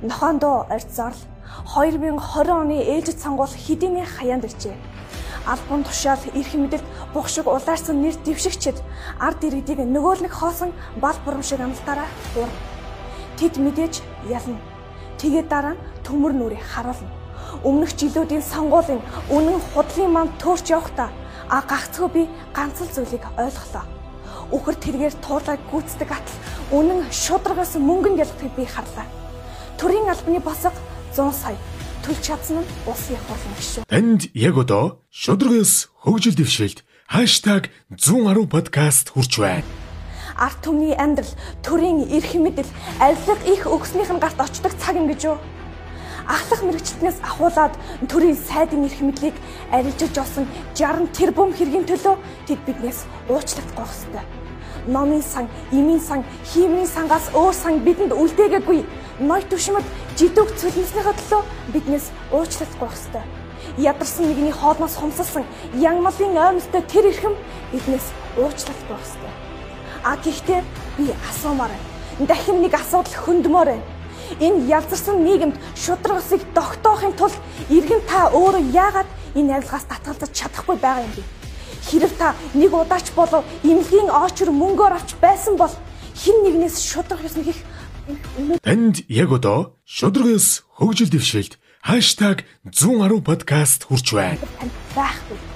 Нохоон 0.01 0.41
доо 0.41 0.65
арт 0.65 0.89
зарл 0.89 1.21
2020 1.77 2.49
оны 2.49 2.81
ээлжид 2.81 3.21
сонгуул 3.21 3.53
хэдийнэ 3.53 4.09
хаяанд 4.09 4.49
иржээ. 4.49 4.73
Албан 5.45 5.85
тушаал 5.85 6.23
эрх 6.33 6.53
мэдэлд 6.57 6.87
бухшиг 7.13 7.45
улаарсан 7.45 8.01
нэр 8.01 8.17
дэвшигчд 8.25 8.81
ард 9.21 9.45
иргэдийг 9.45 9.85
нөгөөлнөх 9.85 10.33
хоосон 10.33 10.73
бал 10.97 11.17
бурам 11.25 11.45
шиг 11.45 11.61
амлалтаараа. 11.61 12.09
Дур 12.33 12.49
Тэд 13.39 13.55
мэдээж 13.55 14.03
ялна. 14.27 14.59
Тэгээд 15.15 15.47
дараа 15.47 15.79
төмөр 16.03 16.35
нүрийг 16.35 16.59
харуулна. 16.59 17.07
Өмнөх 17.63 17.95
жилүүдийн 17.95 18.43
сонгуулийн 18.43 18.99
үнэн 19.31 19.63
худлын 19.71 20.11
манд 20.11 20.35
төөрч 20.43 20.75
явахдаа 20.75 21.07
а 21.47 21.63
гагцхөө 21.63 22.09
би 22.11 22.27
ганц 22.51 22.83
л 22.83 22.91
зүйлийг 22.91 23.23
ойлголоо. 23.39 23.87
Үхэр 24.51 24.75
тэргээр 24.83 25.15
туурлаг 25.23 25.59
гүйцэтгэг 25.71 26.11
атал 26.11 26.39
үнэн 26.75 27.07
шударгаас 27.15 27.79
мөнгөн 27.79 28.19
ялгахыг 28.19 28.53
би 28.59 28.67
харлаа. 28.67 29.07
Төрийн 29.79 30.11
албаны 30.11 30.43
босго 30.43 30.75
100 31.15 31.31
сая 31.31 31.55
төлж 32.03 32.19
чадсан 32.19 32.59
нь 32.59 32.71
улсын 32.83 33.15
их 33.15 33.23
хурлын 33.23 33.55
гишүүн. 33.55 33.87
Танд 33.87 34.21
яг 34.35 34.55
одоо 34.59 34.99
шударгаас 35.15 35.87
хөгжил 36.03 36.35
дэвшээлт 36.35 36.83
#110 37.07 38.51
подкаст 38.51 39.15
хүрч 39.15 39.33
байна 39.39 39.78
арт 40.39 40.63
түмний 40.63 40.95
амьдрал, 40.95 41.35
төрийн 41.61 42.07
эрх 42.07 42.31
мэдэл, 42.33 42.71
авилга 43.03 43.35
их 43.43 43.67
өгснийх 43.67 44.07
нь 44.07 44.23
гарт 44.23 44.39
очдог 44.39 44.71
цаг 44.79 44.95
юм 44.95 45.11
гэж 45.11 45.35
юу? 45.35 45.37
Ахлах 46.29 46.61
мэрэгчлэнээс 46.63 47.19
ахуулаад 47.25 47.73
төрийн 48.07 48.37
сайдын 48.37 48.85
эрх 48.85 49.01
мэдлийг 49.01 49.35
арилжиж 49.73 50.15
олсон 50.15 50.45
60 50.77 51.11
тэрбум 51.11 51.51
хэргийн 51.57 51.89
төлөө 51.89 52.15
тэд 52.47 52.59
биднээс 52.69 53.03
уучлагдах 53.27 53.89
ёстой. 53.89 54.23
Номын 54.87 55.21
сан, 55.25 55.49
эмийн 55.71 55.99
сан, 55.99 56.23
хиймийн 56.53 56.87
сангаас 56.87 57.33
өөр 57.33 57.53
сан 57.53 57.81
бидэнд 57.81 58.13
үлдээгээгүй. 58.13 58.85
Ной 59.25 59.41
төвшмөд 59.49 59.83
жидүүг 60.15 60.49
цөлмснийхаа 60.55 61.17
төлөө 61.17 61.41
биднээс 61.73 62.13
уучлагдах 62.31 62.93
ёстой. 62.93 63.25
Ядарсан 63.77 64.29
нэгний 64.29 64.53
хоолноос 64.53 64.95
хумсалсан 65.01 65.43
янмалын 65.75 66.37
оймстой 66.37 66.81
тэр 66.85 67.09
эрхэм 67.11 67.35
биднээс 67.73 68.07
уучлагдах 68.37 69.01
ёстой. 69.01 69.38
А 70.03 70.15
гэхдээ 70.15 70.63
би 70.97 71.11
асуумаар 71.29 71.71
байна. 71.71 72.27
Дахин 72.27 72.61
нэг 72.61 72.73
асуудал 72.73 73.15
хөндмөр 73.25 73.67
байна. 73.67 73.87
Энэ 74.39 74.67
ялзарсан 74.69 75.23
нийгэмд 75.23 75.55
шударгасыг 75.75 76.41
тогтоохын 76.53 77.13
тулд 77.19 77.35
иргэн 77.69 78.01
та 78.07 78.29
өөрөө 78.31 78.63
яагаад 78.71 79.09
энэ 79.35 79.59
авилгаас 79.59 79.85
татгалзаж 79.89 80.31
чадахгүй 80.31 80.77
байгаа 80.79 81.03
юм 81.03 81.13
бэ? 81.17 81.23
Хэрэг 81.89 82.13
та 82.15 82.35
нэг 82.53 82.71
удаач 82.71 83.11
болов 83.17 83.43
эмнэлгийн 83.63 84.09
очор 84.13 84.51
мөнгөөр 84.53 84.93
авч 84.95 85.17
байсан 85.19 85.57
бол 85.57 85.73
хин 86.15 86.37
нэгнээс 86.45 86.77
шудраг 86.79 87.25
ёсны 87.25 87.43
гих 87.43 87.59
Танд 88.63 89.05
яг 89.09 89.29
одоо 89.33 89.75
шудрагс 89.85 90.63
хөгжил 90.77 91.09
дэвшээлт 91.09 91.57
#110 91.83 93.21
подкаст 93.21 93.87
хүрч 93.87 94.07
байна. 94.13 94.39
Байхгүй 94.95 95.48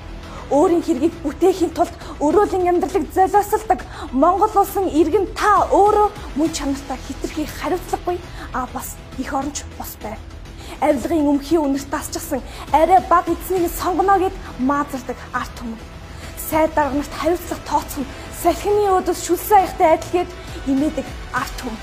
өөрийн 0.53 0.83
хэргийг 0.85 1.15
бүтээхийн 1.25 1.73
тулд 1.73 1.93
өрөөлийн 2.21 2.69
амьдралыг 2.69 3.09
золиослдог 3.09 3.81
Монгол 4.13 4.53
улсын 4.53 4.85
иргэн 4.93 5.25
та 5.33 5.65
өөрөө 5.73 6.07
мөн 6.37 6.49
чанартай 6.53 6.97
хитрхи 7.07 7.49
хариуцлагагүй 7.49 8.17
а 8.53 8.67
бас 8.73 8.93
их 9.17 9.33
оронч 9.33 9.65
бос 9.77 9.97
байв. 10.03 10.19
Авилгын 10.79 11.25
өмхийн 11.31 11.65
үнэрт 11.65 11.89
тасчихсан 11.89 12.41
арай 12.71 13.01
баг 13.09 13.25
эзнийг 13.33 13.73
сонгоно 13.73 14.19
гэд 14.21 14.35
маазардаг 14.59 15.17
арт 15.33 15.53
түмэн. 15.57 15.81
Сайд 16.37 16.73
дарга 16.77 17.01
нарт 17.01 17.13
хариуцлага 17.17 17.65
тооцсон 17.65 18.05
салхины 18.43 18.93
өдөс 18.97 19.25
шүлсэн 19.25 19.57
аяхтай 19.57 19.89
адилгээд 19.97 20.29
имээдэг 20.69 21.07
арт 21.33 21.55
түмэн. 21.57 21.81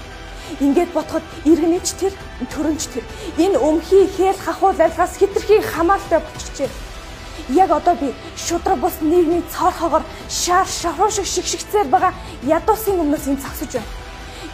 Ингээд 0.61 0.91
ботход 0.95 1.23
иргэнийч 1.47 1.89
тэр, 1.99 2.15
төрөнч 2.51 2.91
тэр. 2.91 3.05
Энэ 3.39 3.59
өмхий 3.59 4.07
хээл 4.07 4.39
хахуул 4.39 4.79
айлгаас 4.79 5.15
хитрхи 5.19 5.63
хамаалтай 5.63 6.21
болчихжээ. 6.23 6.90
Яг 7.55 7.71
одоо 7.71 7.95
би 7.97 8.13
шудраг 8.37 8.79
бус 8.79 9.01
нийгмийн 9.01 9.43
цоорхоогоор 9.51 10.05
шаар 10.29 10.67
шавхуу 10.67 11.11
шиг 11.11 11.27
шигшигцээр 11.27 11.89
байгаа 11.91 12.15
ядуусын 12.47 13.01
өмнөөс 13.03 13.27
энэ 13.27 13.43
зогсож 13.43 13.73
байна. 13.75 13.91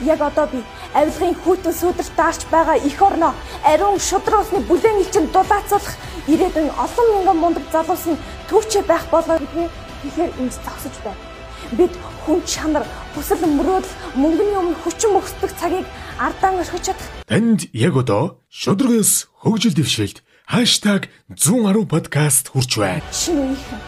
Яг 0.00 0.20
одоо 0.20 0.46
би 0.48 0.64
авилгын 0.94 1.36
хүүтэн 1.44 1.74
сүудэрт 1.76 2.12
даарч 2.16 2.40
байгаа 2.50 2.76
эх 2.80 3.02
орноо 3.02 3.32
ариун 3.64 4.00
шудраг 4.00 4.40
усны 4.40 4.60
бүлээн 4.64 5.00
элчин 5.04 5.26
дулаацуулах 5.28 5.96
ирээдүйн 6.32 6.72
олон 6.84 7.06
мянган 7.12 7.38
мундаг 7.40 7.64
залуус 7.72 8.04
нь 8.08 8.22
түүчээ 8.48 8.84
байх 8.88 9.04
болоо 9.12 9.36
гэдгийг 9.38 9.72
тэгэхээр 10.02 10.32
энд 10.40 10.54
зогсож 10.64 10.96
байна. 11.04 11.20
Бид 11.78 11.92
хүн 12.24 12.40
чанар, 12.46 12.84
хүсэл 13.14 13.42
мөрөөдөл, 13.42 13.98
мөнгөний 14.14 14.56
өмнө 14.60 14.78
хүчин 14.84 15.10
мөхсдөг 15.12 15.50
цагийг 15.58 15.86
ардаан 16.18 16.62
орхиж 16.62 16.92
чадах. 16.92 17.08
Танд 17.26 17.66
яг 17.72 17.96
одоо 17.96 18.38
шудрагаас 18.48 19.26
хөгжил 19.42 19.74
дэвшээлт 19.74 20.22
#110 20.46 21.86
подкаст 21.90 22.54
хүрч 22.54 22.78
байна. 22.78 23.02
Шинэ 23.10 23.50
үеийнхэн 23.50 23.80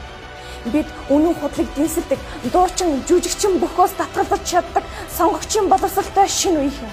бид 0.74 0.88
үнэн 1.06 1.34
худлыг 1.38 1.70
дэнсэлдэг, 1.78 2.18
дуучин, 2.50 2.98
жүжигчин 3.06 3.62
бөхөөс 3.62 3.94
татгалзаж 3.94 4.42
чаддаг 4.42 4.84
сонгогчийн 5.06 5.70
боловсралтай 5.70 6.26
шинэ 6.26 6.58
үеийнхэн 6.58 6.92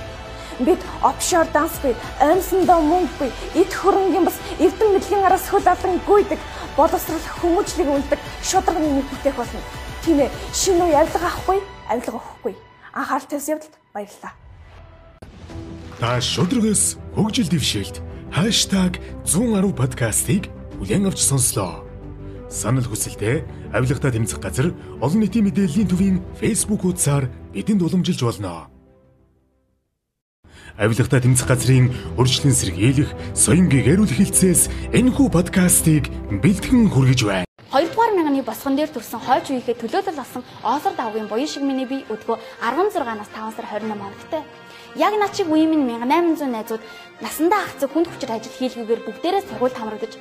бид 0.69 0.80
офшор 1.01 1.49
данс 1.49 1.73
бий, 1.82 1.97
оймсондоо 2.21 2.80
мөнгөгүй, 2.80 3.32
эд 3.58 3.73
хөрөнгийн 3.73 4.30
бас 4.30 4.38
эрдэм 4.62 4.89
мэдлийн 4.93 5.25
араас 5.25 5.49
хөл 5.49 5.65
алан 5.65 5.99
гүйдэг, 6.08 6.39
боловсрал 6.78 7.25
хүмүүжлэг 7.41 7.89
үлдэг 7.89 8.19
шударганы 8.45 9.01
нэг 9.01 9.10
бүтээх 9.10 9.36
болно. 9.36 9.60
Тийм 10.06 10.21
ээ, 10.23 10.32
шинэ 10.54 10.93
үе 10.93 10.95
авилга 10.95 11.28
авахгүй, 11.28 11.60
авилга 11.89 12.21
өгөхгүй. 12.21 12.54
Анхаарал 12.93 13.28
тавьсан 13.28 13.58
явдалд 13.58 13.75
баярлалаа. 13.91 14.34
Та 15.99 16.21
шудрагаас 16.21 16.95
хөгжил 17.17 17.49
дэвшээлт 17.49 18.14
#110 18.36 19.71
подкастыг 19.71 20.52
бүлээн 20.76 21.08
авч 21.08 21.24
сонслоо. 21.24 21.88
Санал 22.52 22.84
хүсэлтээ 22.84 23.71
авилгата 23.71 24.12
тэмцэх 24.12 24.43
газар 24.43 24.76
олон 25.00 25.24
нийтийн 25.24 25.48
мэдээллийн 25.48 25.88
төвийн 25.88 26.17
Facebook 26.36 26.84
хуудасаар 26.84 27.32
бидэнд 27.56 27.80
уламжилж 27.80 28.19
болно. 28.28 28.67
Авилгата 30.76 31.24
тэмцэх 31.24 31.48
газрын 31.48 31.95
урьдчилан 32.19 32.52
сэргийлэх, 32.52 33.15
соён 33.32 33.71
гэгэрүүл 33.71 34.12
хилцээс 34.12 34.67
энэхүү 34.91 35.28
подкастыг 35.32 36.12
бэлтгэн 36.43 36.91
хүргэж 36.91 37.24
байна. 37.24 37.48
2-р 37.71 38.12
мянганы 38.19 38.43
босгон 38.43 38.76
дээр 38.76 38.91
төрсэн 38.91 39.19
хойч 39.24 39.48
үеийнхээ 39.56 39.80
төлөөлөл 39.80 40.19
болсон 40.19 40.43
Оосор 40.60 40.91
давгийн 41.00 41.32
буян 41.32 41.48
шиг 41.48 41.63
миний 41.63 41.88
бие 41.88 42.04
өдгөө 42.12 42.36
16-наас 42.60 43.32
5 43.32 43.56
сар 43.56 43.65
28 43.71 43.95
хоногтой. 43.95 44.43
Яг 44.95 45.13
над 45.19 45.36
чиг 45.36 45.51
үеийн 45.51 45.75
минь 45.75 45.84
1800 45.91 46.47
найзууд 46.47 46.84
насандаа 47.19 47.67
ах 47.67 47.75
зэг 47.75 47.91
хүнд 47.91 48.08
хүчээр 48.08 48.31
ажил 48.31 48.55
хийлгүүгээр 48.55 49.01
бүгдээрээ 49.03 49.43
сургуульд 49.43 49.75
хамрагдаж 49.75 50.13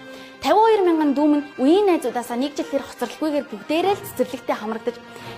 52 0.42 0.82
мянган 0.82 1.14
дүүмэн 1.14 1.42
үеийн 1.62 1.86
найзуудаасаа 1.94 2.34
нэг 2.34 2.58
жил 2.58 2.66
тэр 2.66 2.82
хоцорлоггүйгээр 2.82 3.46
бүгдээрээ 3.54 3.94
л 3.94 4.04
цэцэрлэгтээ 4.04 4.56
хамрагдаж 4.58 4.96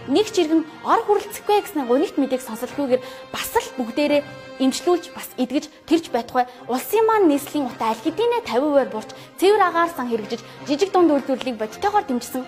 нэг 0.09 0.27
чиргэн 0.33 0.65
ор 0.89 1.01
хүрлцэхгүй 1.05 1.63
гэсэн 1.69 1.85
гонигт 1.85 2.17
мэдээг 2.17 2.43
сонсолгүйгээр 2.43 3.03
бас 3.31 3.53
л 3.55 3.71
бүгдээрээ 3.77 4.23
имжлүүлж 4.57 5.13
бас 5.13 5.29
эдгэж 5.37 5.69
тэрч 5.85 6.09
байтугай. 6.11 6.49
Улсын 6.65 7.05
маань 7.05 7.29
нийслэлийн 7.29 7.69
утаа 7.69 7.93
аль 7.93 8.03
хэдийнэ 8.03 8.49
50%-аар 8.49 8.89
буурч 8.89 9.11
цэвэр 9.37 9.63
агаар 9.69 9.91
сан 9.93 10.09
хэрэгжиж 10.09 10.41
жижиг 10.65 10.91
дунд 10.97 11.13
үйлдвэрлэлийг 11.13 11.61
бодитойгоор 11.61 12.09
дэмжсэн. 12.09 12.43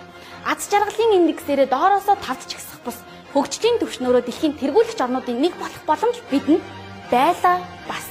Аз 0.49 0.65
жаргалын 0.73 1.29
индексээрээ 1.29 1.69
доороосоо 1.69 2.17
тавч 2.17 2.49
чигсах 2.49 2.81
бус 2.81 2.99
хөгжлийн 3.33 3.77
төвшнөөрөө 3.81 4.25
дэлхийн 4.25 4.57
тэргүүлэгч 4.57 5.01
орнуудын 5.05 5.37
нэг 5.37 5.53
болох 5.61 5.83
боломж 5.85 6.17
бидэнд 6.33 6.65
байлаа 7.13 7.61
бас 7.85 8.07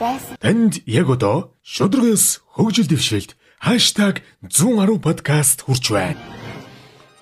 байсан. 0.00 0.40
Танд 0.40 0.80
яг 0.88 1.12
одоо 1.12 1.52
шудрагаас 1.60 2.40
хөгжил 2.56 2.88
дэвшээлт 2.88 3.36
#110 3.60 5.04
подкаст 5.04 5.68
хүрч 5.68 5.84
байна. 5.92 6.20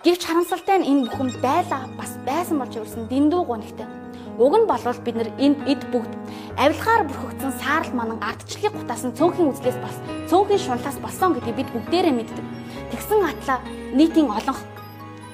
Гэвч 0.07 0.23
харамсалтай 0.23 0.79
нь 0.83 0.89
энэ 0.91 1.03
бүхэн 1.11 1.31
байлаа 1.43 1.91
бас 1.99 2.15
байсан 2.23 2.63
болж 2.63 2.75
өрсөн 2.79 3.11
дэндүү 3.11 3.43
гонигтай. 3.43 3.91
Уг 4.39 4.55
нь 4.59 4.71
болвол 4.71 4.99
бид 5.03 5.17
нар 5.19 5.31
энд 5.43 5.59
эд 5.67 5.83
бүгд 5.91 6.15
авилгаар 6.63 7.07
бүрхэгдсэн 7.11 7.53
саарл 7.59 7.91
манан 7.95 8.19
ардчлалын 8.23 8.75
гутаас 8.75 9.03
нь 9.03 9.17
цөөнхийн 9.19 9.51
үзлээс 9.51 9.79
бас 9.83 9.97
цөөнхийн 10.31 10.63
шунлаас 10.63 10.99
болсон 11.03 11.35
гэдгийг 11.35 11.59
бид 11.59 11.71
бүгдээрээ 11.75 12.15
мэддэг. 12.15 12.47
Тэгсэн 12.91 13.21
атлаа 13.23 13.59
нийтийн 13.95 14.31
олонх 14.31 14.63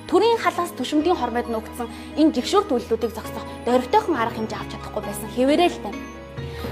төрийн 0.09 0.41
халаас 0.41 0.73
төшөмдийн 0.73 1.21
хормойд 1.21 1.53
нуугдсан 1.53 1.89
энэ 2.17 2.33
жигшүүр 2.33 2.65
төлөлтүүдийг 2.65 3.13
зогсоох 3.13 3.45
дөрвтойхон 3.69 4.17
арга 4.17 4.41
хэмжээ 4.41 4.59
авч 4.59 4.71
чадахгүй 4.73 5.03
байсан 5.05 5.29
хэвээрээ 5.37 5.69
л 5.69 5.83
тань. 5.85 6.01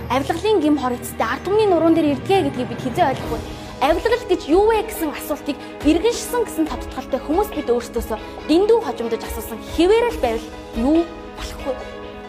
Авилгалын 0.08 0.60
гим 0.64 0.76
хоригцтэй 0.80 1.20
ард 1.20 1.44
түмний 1.44 1.68
нуруунд 1.68 2.00
дээр 2.00 2.16
ирдгээ 2.16 2.40
гэдгийг 2.48 2.68
бид 2.72 2.80
хизээ 2.80 3.06
ойлгохгүй. 3.12 3.40
Авилгал 3.84 4.24
гэж 4.24 4.42
юу 4.48 4.64
вэ 4.72 4.88
гэсэн 4.88 5.12
асуултыг 5.12 5.56
иргэншсэн 5.84 6.42
гэсэн 6.48 6.64
тодтолтой 6.64 7.20
хүмүүс 7.20 7.52
бид 7.52 7.68
өөрсдөөсөө 7.68 8.18
дэндүү 8.48 8.78
хожимдож 8.80 9.20
асуусан 9.20 9.60
хэвээрээ 9.76 10.12
л 10.16 10.22
байвал 10.24 10.46
юу 10.80 10.98
болохгүй. 11.36 11.74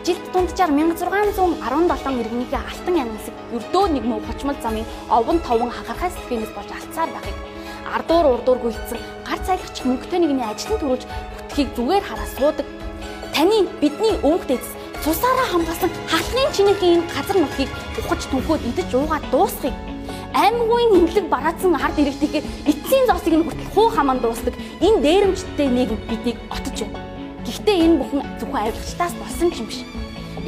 Жилд 0.03 0.25
дунджаар 0.35 0.71
1617 0.75 2.19
иргэнийхээ 2.19 2.61
алтан 2.67 2.95
янасыг 2.99 3.35
өрдөө 3.55 3.85
нэг 3.95 4.03
муу 4.03 4.19
хучмал 4.27 4.59
замын 4.59 4.83
овон 5.07 5.39
товон 5.39 5.71
хахархай 5.71 6.11
сэтгэнээс 6.11 6.51
болж 6.51 6.71
алдсаар 6.71 7.11
байхыг 7.15 7.56
ардуур 7.95 8.25
урдуур 8.33 8.59
гүйлцсэн 8.61 8.99
гар 9.27 9.39
цайлагч 9.45 9.77
мөнгөтэй 9.87 10.19
нэгний 10.19 10.47
ажлын 10.47 10.79
төрөж 10.81 11.03
бүтхийг 11.07 11.69
зүгээр 11.75 12.03
хараа 12.07 12.29
суудаг. 12.35 12.67
Таны 13.35 13.67
бидний 13.81 14.15
өвгт 14.23 14.49
эцэс 14.55 14.73
цусаараа 15.03 15.47
хамгаалсан 15.51 15.91
халахын 16.11 16.51
чинээхийн 16.55 16.93
энэ 16.99 17.09
газар 17.13 17.37
нутгийг 17.39 17.71
ухаж 17.99 18.21
түнхөөд 18.27 18.67
идэж 18.69 18.89
уугаад 18.97 19.25
дуусгыг 19.31 19.75
аймагын 20.33 20.97
имлэг 20.99 21.25
бараадсан 21.33 21.75
ард 21.75 21.97
иргэдийн 22.01 22.45
эцсийн 22.69 23.05
зоосыг 23.07 23.33
нь 23.33 23.45
хүртэл 23.45 23.73
хуу 23.73 23.87
хамаан 23.89 24.19
дуусдаг 24.21 24.55
энэ 24.81 25.01
дээрэмчтэй 25.05 25.69
нийгэм 25.69 25.99
бидийг 26.09 26.37
отож 26.53 26.77
байна. 26.83 26.99
Гэхдээ 27.45 27.77
энэ 27.85 27.97
бүхэн 27.99 28.21
зөвхөн 28.39 28.61
авилгачтаас 28.61 29.13
болсон 29.21 29.49
юм 29.55 29.67
биш. 29.69 29.79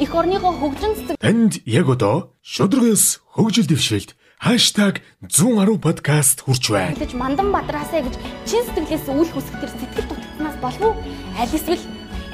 Эх 0.02 0.14
орныхоо 0.14 0.52
хөгжин 0.52 0.92
цэцэг 0.96 1.16
Танд 1.20 1.52
яг 1.66 1.86
одоо 1.88 2.16
шудрагаас 2.42 3.20
хөгжил 3.34 3.66
дэвшээлт 3.68 4.10
#110 4.40 5.76
подкаст 5.84 6.40
хүрч 6.48 6.72
байна. 6.72 6.96
гэж 6.96 7.12
мандан 7.12 7.52
бадраасаа 7.52 8.00
гэж 8.00 8.16
чин 8.48 8.64
сэтгэлээс 8.64 9.04
үл 9.12 9.28
хүсэх 9.28 9.52
төр 9.60 9.68
сэтгэл 9.68 10.08
дутагнаас 10.08 10.56
болов 10.64 10.96
уу? 10.96 11.04
Аль 11.36 11.52
эсвэл 11.52 11.84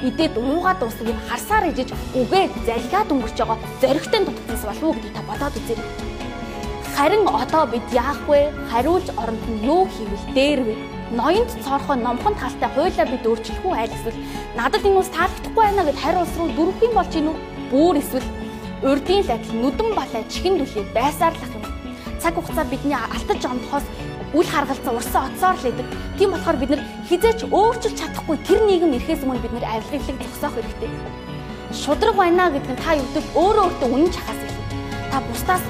идээд 0.07 0.39
уугаад 0.39 0.79
дуусах 0.79 1.03
юм 1.03 1.19
харсаар 1.27 1.67
ижиж 1.67 1.91
үгээ 2.15 2.47
залгаад 2.63 3.11
өнгөрч 3.11 3.37
байгаа 3.43 3.59
зоригтой 3.83 4.21
дутагнаас 4.23 4.63
болов 4.63 4.83
уу 4.87 4.95
гэдгийг 4.95 5.15
та 5.19 5.27
бодоод 5.27 5.55
үзээрэй. 5.59 5.87
Харин 6.95 7.23
одоо 7.27 7.63
бид 7.67 7.87
яах 7.91 8.23
вэ? 8.23 8.55
Хариулж 8.71 9.07
оронд 9.19 9.43
нь 9.51 9.67
юу 9.67 9.83
хийвэл 9.91 10.27
дээр 10.31 10.61
вэ? 10.63 10.75
Ноёнд 11.11 11.51
цоорхоо 11.59 11.99
номхон 11.99 12.39
талтай 12.39 12.71
хуйлаа 12.71 13.07
бид 13.11 13.27
өөрчлөх 13.27 13.67
үү 13.67 13.75
аль 13.75 13.91
эсвэл 13.91 14.23
надад 14.55 14.87
энэ 14.87 14.99
ус 15.03 15.11
таалагдахгүй 15.11 15.59
байна 15.59 15.83
гэд 15.83 15.99
хариу 15.99 16.23
улс 16.23 16.35
руу 16.39 16.55
дөрвөн 16.55 16.93
болж 16.95 17.11
гинүү? 17.11 17.35
Бүүр 17.67 17.99
эсвэл 17.99 18.27
урдийн 18.87 19.27
л 19.27 19.35
адил 19.35 19.59
нүдэн 19.59 19.89
балай 19.91 20.23
чихэн 20.31 20.55
дүлээ 20.55 20.87
байсаарлах 20.95 21.51
юм 21.51 21.76
цаг 22.21 22.35
хугацаа 22.35 22.65
бидний 22.65 22.95
алтаж 22.97 23.41
ондохоос 23.45 23.85
үл 24.33 24.47
харгалзан 24.47 24.95
урсан 24.95 25.23
оцоор 25.31 25.55
л 25.55 25.69
идэг. 25.71 25.87
Тийм 26.17 26.31
болохоор 26.31 26.57
бид 26.59 26.69
нар 26.75 26.83
хизээч 27.07 27.47
өөрчилж 27.47 27.95
чадахгүй 27.95 28.37
тэр 28.43 28.59
нийгэм 28.67 28.95
ирэхээс 28.97 29.23
өмнө 29.23 29.39
бид 29.39 29.53
нар 29.55 29.65
авилгалыг 29.79 30.19
зогсоох 30.19 30.55
хэрэгтэй. 30.57 30.91
Шудраг 31.71 32.15
байна 32.15 32.51
гэдэг 32.51 32.71
нь 32.75 32.81
та 32.83 32.91
юудэл 32.99 33.27
өөрөө 33.35 33.65
өөртөө 33.67 33.89
үнэн 33.93 34.11
чахаас 34.11 34.41
илүү. 34.43 34.65
Та 35.11 35.17
бусдаас 35.23 35.63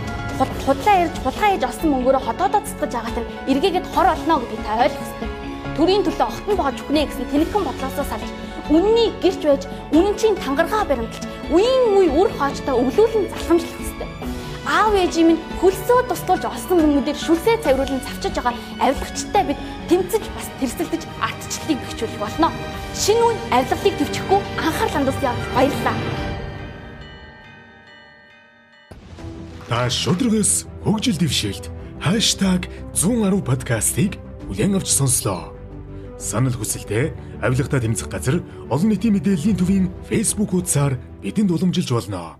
худлаа 0.65 0.95
ярьж 1.05 1.15
хулгай 1.21 1.49
хийж 1.53 1.63
олсон 1.69 1.89
мөнгөөрөө 1.93 2.23
хотоодоо 2.25 2.61
цэцгэж 2.65 2.93
агаад 2.97 3.17
нь 3.21 3.29
эргээгээд 3.51 3.87
хор 3.93 4.07
олно 4.13 4.35
гэдгийг 4.41 4.61
та 4.65 4.73
ойлгох 4.85 5.05
хэрэгтэй. 5.05 5.29
Төрийн 5.77 6.03
төлөө 6.05 6.27
огтон 6.29 6.55
боож 6.57 6.77
өгнө 6.81 7.01
гэсэн 7.05 7.25
тэнэгхэн 7.29 7.63
бодлоосоо 7.65 8.05
салж 8.09 8.29
үннийг 8.73 9.13
гэрч 9.21 9.41
байж 9.45 9.63
үнэн 9.93 10.15
чинь 10.17 10.37
тангаргаа 10.41 10.83
баримталж 10.89 11.23
үеийн 11.53 11.83
үе 11.97 12.09
үр 12.19 12.29
хоочтой 12.37 12.75
өглөөлн 12.75 13.29
залхамжлах 13.31 13.77
хэрэгтэй 13.77 14.16
аав 14.67 14.93
ээжийн 14.99 15.27
минь 15.31 15.43
хөлсөө 15.63 16.11
тусдуулж 16.11 16.43
олсон 16.43 16.83
хүмүүдээр 16.83 17.15
шүлсээ 17.15 17.63
цавруулан 17.63 18.03
завчиж 18.03 18.35
байгаа 18.35 18.55
авилгачтай 18.83 19.43
бид 19.47 19.59
тэмцэж 19.87 20.23
бас 20.35 20.47
тэрсэлдэж 20.59 21.03
ардчлалыг 21.23 21.79
бэхжүүлэх 21.87 22.19
болно. 22.19 22.51
Шинэ 22.91 23.23
үе 23.23 23.35
авилгалыг 23.55 23.95
төвчөхгүй 23.95 24.39
анхаарал 24.59 24.95
хандуулсан 24.95 25.27
явдал 25.31 25.55
баярлалаа. 25.55 25.97
Та 29.71 29.79
шудрагаас 29.87 30.67
хөгжил 30.83 31.15
дэвшээлт 31.15 31.65
#110 32.03 33.39
подкастыг 33.47 34.19
бүлээн 34.51 34.75
авч 34.75 34.91
сонслоо. 34.91 35.55
Санал 36.19 36.55
хүсэлтээ 36.59 37.15
авилгата 37.39 37.79
тэмцэх 37.79 38.11
газар 38.11 38.43
олон 38.67 38.89
нийтийн 38.91 39.15
мэдээллийн 39.15 39.59
төвийн 39.59 39.85
Facebook 40.09 40.51
хуудасаар 40.51 40.99
бидэнд 41.23 41.51
уламжилж 41.55 41.91
болно. 41.91 42.35